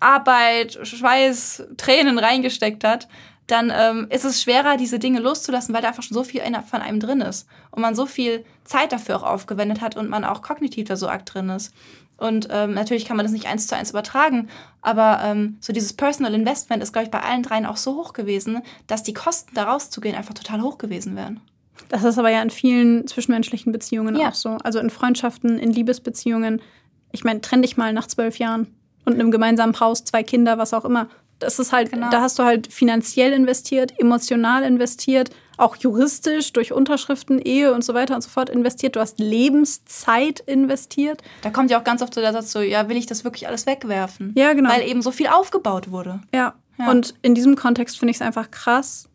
[0.00, 3.08] Arbeit, Schweiß, Tränen reingesteckt hat,
[3.46, 6.80] dann ähm, ist es schwerer, diese Dinge loszulassen, weil da einfach schon so viel von
[6.80, 7.46] einem drin ist.
[7.70, 11.08] Und man so viel Zeit dafür auch aufgewendet hat und man auch kognitiv da so
[11.08, 11.74] arg drin ist.
[12.22, 14.48] Und ähm, natürlich kann man das nicht eins zu eins übertragen,
[14.80, 18.12] aber ähm, so dieses Personal Investment ist, glaube ich, bei allen dreien auch so hoch
[18.12, 21.40] gewesen, dass die Kosten, da rauszugehen, einfach total hoch gewesen wären.
[21.88, 24.28] Das ist aber ja in vielen zwischenmenschlichen Beziehungen Ja.
[24.28, 24.50] auch so.
[24.62, 26.62] Also in Freundschaften, in Liebesbeziehungen.
[27.10, 28.68] Ich meine, trenn dich mal nach zwölf Jahren
[29.04, 31.08] und einem gemeinsamen Haus, zwei Kinder, was auch immer.
[31.40, 32.08] Das ist halt, Genau.
[32.10, 37.94] da hast du halt finanziell investiert, emotional investiert, auch juristisch durch Unterschriften, Ehe und so
[37.94, 38.96] weiter und so fort investiert.
[38.96, 41.22] Du hast Lebenszeit investiert.
[41.42, 43.46] Da kommt ja auch ganz oft so der Satz so, ja, will ich das wirklich
[43.48, 44.32] alles wegwerfen?
[44.36, 44.70] Ja, genau.
[44.70, 46.20] Weil eben so viel aufgebaut wurde.
[46.34, 46.54] Ja.
[46.78, 46.90] Ja.
[46.90, 49.08] Und in diesem Kontext finde ich es einfach krass,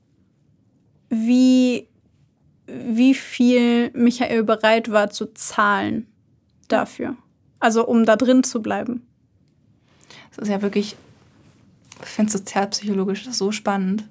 [1.10, 1.88] wie,
[2.68, 6.08] wie viel Michael bereit war zu zahlen
[6.68, 7.16] dafür.
[7.60, 9.08] Also um da drin zu bleiben.
[10.30, 10.96] Das ist ja wirklich,
[12.04, 14.08] ich finde sozialpsychologisch so spannend.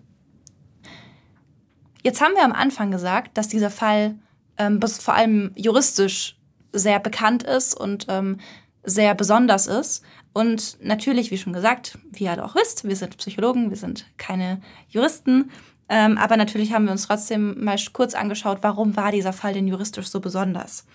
[2.07, 4.15] Jetzt haben wir am Anfang gesagt, dass dieser Fall
[4.59, 6.37] ähm, vor allem juristisch
[6.73, 8.39] sehr bekannt ist und ähm,
[8.85, 10.05] sehr besonders ist.
[10.33, 14.07] Und natürlich, wie schon gesagt, wie ihr alle auch wisst, wir sind Psychologen, wir sind
[14.19, 15.51] keine Juristen.
[15.89, 19.67] Ähm, aber natürlich haben wir uns trotzdem mal kurz angeschaut, warum war dieser Fall denn
[19.67, 20.87] juristisch so besonders.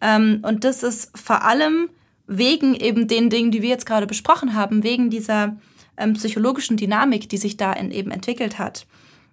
[0.00, 1.90] Ähm, und das ist vor allem
[2.26, 5.58] wegen eben den Dingen, die wir jetzt gerade besprochen haben, wegen dieser
[5.98, 8.86] ähm, psychologischen Dynamik, die sich da in, eben entwickelt hat.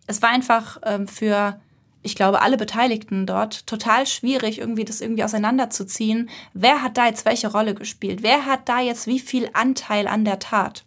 [0.07, 1.59] Es war einfach ähm, für,
[2.01, 6.29] ich glaube, alle Beteiligten dort total schwierig, irgendwie das irgendwie auseinanderzuziehen.
[6.53, 8.23] Wer hat da jetzt welche Rolle gespielt?
[8.23, 10.85] Wer hat da jetzt wie viel Anteil an der Tat?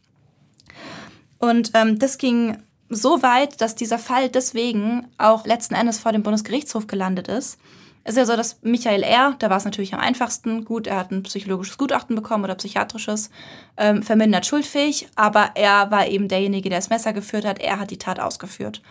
[1.38, 2.58] Und ähm, das ging
[2.88, 7.58] so weit, dass dieser Fall deswegen auch letzten Endes vor dem Bundesgerichtshof gelandet ist.
[8.02, 10.96] Es ist ja so, dass Michael R., da war es natürlich am einfachsten, gut, er
[10.96, 13.30] hat ein psychologisches Gutachten bekommen oder psychiatrisches,
[13.76, 17.90] ähm, vermindert schuldfähig, aber er war eben derjenige, der das Messer geführt hat, er hat
[17.90, 18.82] die Tat ausgeführt.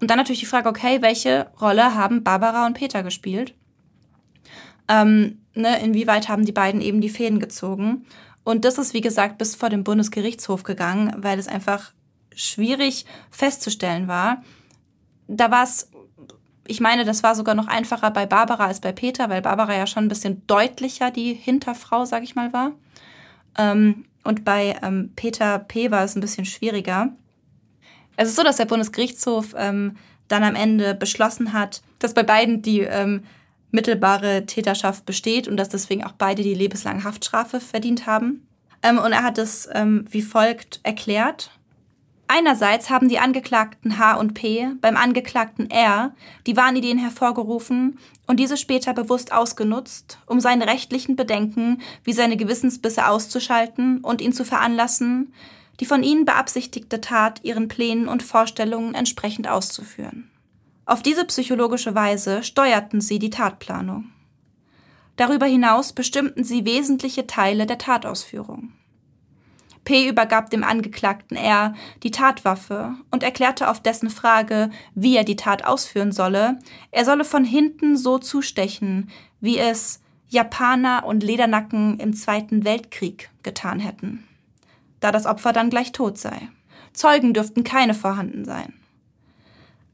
[0.00, 3.54] Und dann natürlich die Frage, okay, welche Rolle haben Barbara und Peter gespielt?
[4.88, 8.06] Ähm, ne, inwieweit haben die beiden eben die Fäden gezogen?
[8.44, 11.92] Und das ist, wie gesagt, bis vor dem Bundesgerichtshof gegangen, weil es einfach
[12.34, 14.42] schwierig festzustellen war.
[15.28, 15.90] Da war es,
[16.66, 19.86] ich meine, das war sogar noch einfacher bei Barbara als bei Peter, weil Barbara ja
[19.86, 22.72] schon ein bisschen deutlicher die Hinterfrau, sag ich mal, war.
[23.58, 25.90] Ähm, und bei ähm, Peter P.
[25.90, 27.08] war es ein bisschen schwieriger.
[28.16, 29.96] Es ist so, dass der Bundesgerichtshof ähm,
[30.28, 33.24] dann am Ende beschlossen hat, dass bei beiden die ähm,
[33.70, 38.46] mittelbare Täterschaft besteht und dass deswegen auch beide die lebenslange Haftstrafe verdient haben.
[38.82, 41.50] Ähm, und er hat es ähm, wie folgt erklärt.
[42.34, 46.14] Einerseits haben die Angeklagten H und P beim Angeklagten R
[46.46, 53.06] die Wahnideen hervorgerufen und diese später bewusst ausgenutzt, um seine rechtlichen Bedenken wie seine Gewissensbisse
[53.06, 55.34] auszuschalten und ihn zu veranlassen,
[55.78, 60.30] die von ihnen beabsichtigte Tat ihren Plänen und Vorstellungen entsprechend auszuführen.
[60.86, 64.10] Auf diese psychologische Weise steuerten sie die Tatplanung.
[65.16, 68.72] Darüber hinaus bestimmten sie wesentliche Teile der Tatausführung.
[69.84, 75.36] P übergab dem Angeklagten R die Tatwaffe und erklärte auf dessen Frage, wie er die
[75.36, 76.58] Tat ausführen solle,
[76.90, 79.10] er solle von hinten so zustechen,
[79.40, 84.26] wie es Japaner und Ledernacken im Zweiten Weltkrieg getan hätten,
[85.00, 86.48] da das Opfer dann gleich tot sei.
[86.92, 88.72] Zeugen dürften keine vorhanden sein.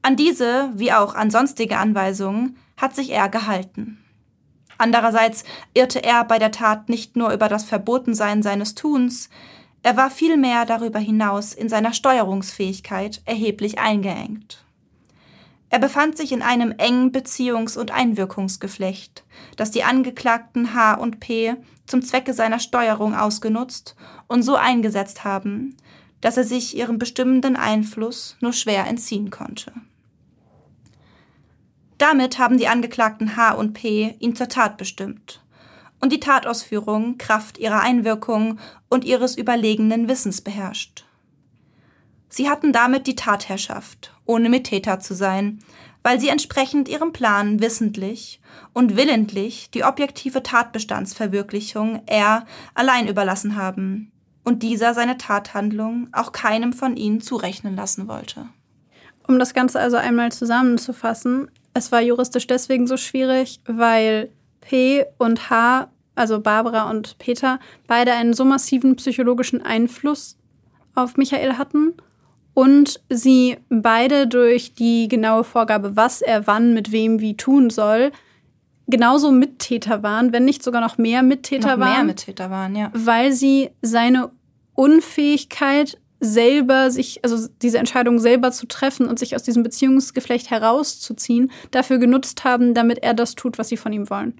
[0.01, 4.03] An diese, wie auch an sonstige Anweisungen, hat sich er gehalten.
[4.77, 9.29] Andererseits irrte er bei der Tat nicht nur über das Verbotensein seines Tuns,
[9.81, 14.65] er war vielmehr darüber hinaus in seiner Steuerungsfähigkeit erheblich eingeengt.
[15.69, 19.23] Er befand sich in einem engen Beziehungs- und Einwirkungsgeflecht,
[19.55, 21.55] das die Angeklagten H und P
[21.85, 23.95] zum Zwecke seiner Steuerung ausgenutzt
[24.27, 25.77] und so eingesetzt haben,
[26.21, 29.71] dass er sich ihrem bestimmenden Einfluss nur schwer entziehen konnte.
[31.99, 35.41] Damit haben die Angeklagten H und P ihn zur Tat bestimmt
[36.01, 41.05] und die Tatausführung Kraft ihrer Einwirkung und ihres überlegenen Wissens beherrscht.
[42.29, 45.59] Sie hatten damit die Tatherrschaft, ohne Mittäter zu sein,
[46.03, 48.39] weil sie entsprechend ihrem Plan wissentlich
[48.73, 54.11] und willentlich die objektive Tatbestandsverwirklichung er allein überlassen haben
[54.43, 58.47] und dieser seine Tathandlung auch keinem von ihnen zurechnen lassen wollte.
[59.27, 64.31] Um das Ganze also einmal zusammenzufassen, es war juristisch deswegen so schwierig, weil
[64.69, 70.37] P und H, also Barbara und Peter, beide einen so massiven psychologischen Einfluss
[70.93, 71.95] auf Michael hatten
[72.53, 78.11] und sie beide durch die genaue Vorgabe, was er wann mit wem wie tun soll,
[78.85, 81.93] genauso Mittäter waren, wenn nicht sogar noch mehr Mittäter noch waren.
[81.93, 82.91] Mehr Mittäter waren, ja.
[82.93, 84.29] Weil sie seine
[84.75, 91.49] Unfähigkeit selber sich, also diese Entscheidung selber zu treffen und sich aus diesem Beziehungsgeflecht herauszuziehen,
[91.71, 94.39] dafür genutzt haben, damit er das tut, was sie von ihm wollen.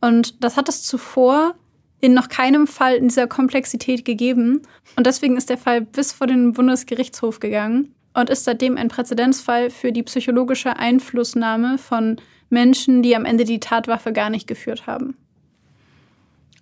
[0.00, 1.54] Und das hat es zuvor
[2.00, 4.62] in noch keinem Fall in dieser Komplexität gegeben.
[4.96, 9.70] Und deswegen ist der Fall bis vor den Bundesgerichtshof gegangen und ist seitdem ein Präzedenzfall
[9.70, 12.16] für die psychologische Einflussnahme von
[12.48, 15.16] Menschen, die am Ende die Tatwaffe gar nicht geführt haben.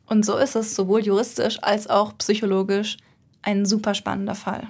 [0.06, 2.96] Und so ist es sowohl juristisch als auch psychologisch
[3.42, 4.66] ein super spannender Fall.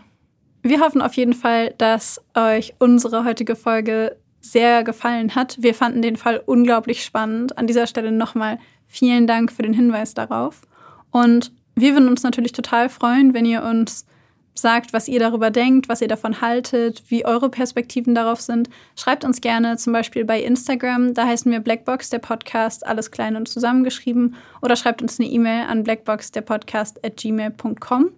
[0.62, 4.16] Wir hoffen auf jeden Fall, dass euch unsere heutige Folge
[4.51, 5.57] sehr gefallen hat.
[5.61, 7.57] Wir fanden den Fall unglaublich spannend.
[7.59, 10.62] An dieser Stelle nochmal vielen Dank für den Hinweis darauf.
[11.11, 14.07] Und wir würden uns natürlich total freuen, wenn ihr uns
[14.55, 18.68] sagt, was ihr darüber denkt, was ihr davon haltet, wie eure Perspektiven darauf sind.
[18.96, 23.36] Schreibt uns gerne zum Beispiel bei Instagram, da heißen wir Blackbox der Podcast, alles klein
[23.36, 28.11] und zusammengeschrieben, oder schreibt uns eine E-Mail an blackboxderpodcast at gmail.com.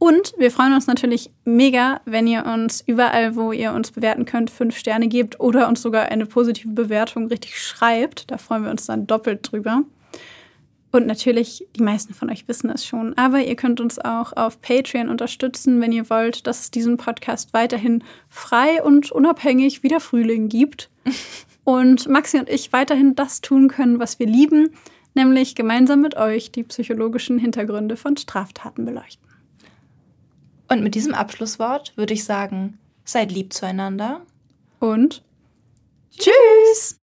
[0.00, 4.50] Und wir freuen uns natürlich mega, wenn ihr uns überall, wo ihr uns bewerten könnt,
[4.50, 8.30] fünf Sterne gebt oder uns sogar eine positive Bewertung richtig schreibt.
[8.30, 9.82] Da freuen wir uns dann doppelt drüber.
[10.90, 14.62] Und natürlich, die meisten von euch wissen es schon, aber ihr könnt uns auch auf
[14.62, 20.00] Patreon unterstützen, wenn ihr wollt, dass es diesen Podcast weiterhin frei und unabhängig wie der
[20.00, 20.88] Frühling gibt.
[21.64, 24.70] und Maxi und ich weiterhin das tun können, was wir lieben,
[25.14, 29.29] nämlich gemeinsam mit euch die psychologischen Hintergründe von Straftaten beleuchten.
[30.70, 34.22] Und mit diesem Abschlusswort würde ich sagen, seid lieb zueinander.
[34.78, 35.24] Und
[36.16, 36.99] tschüss!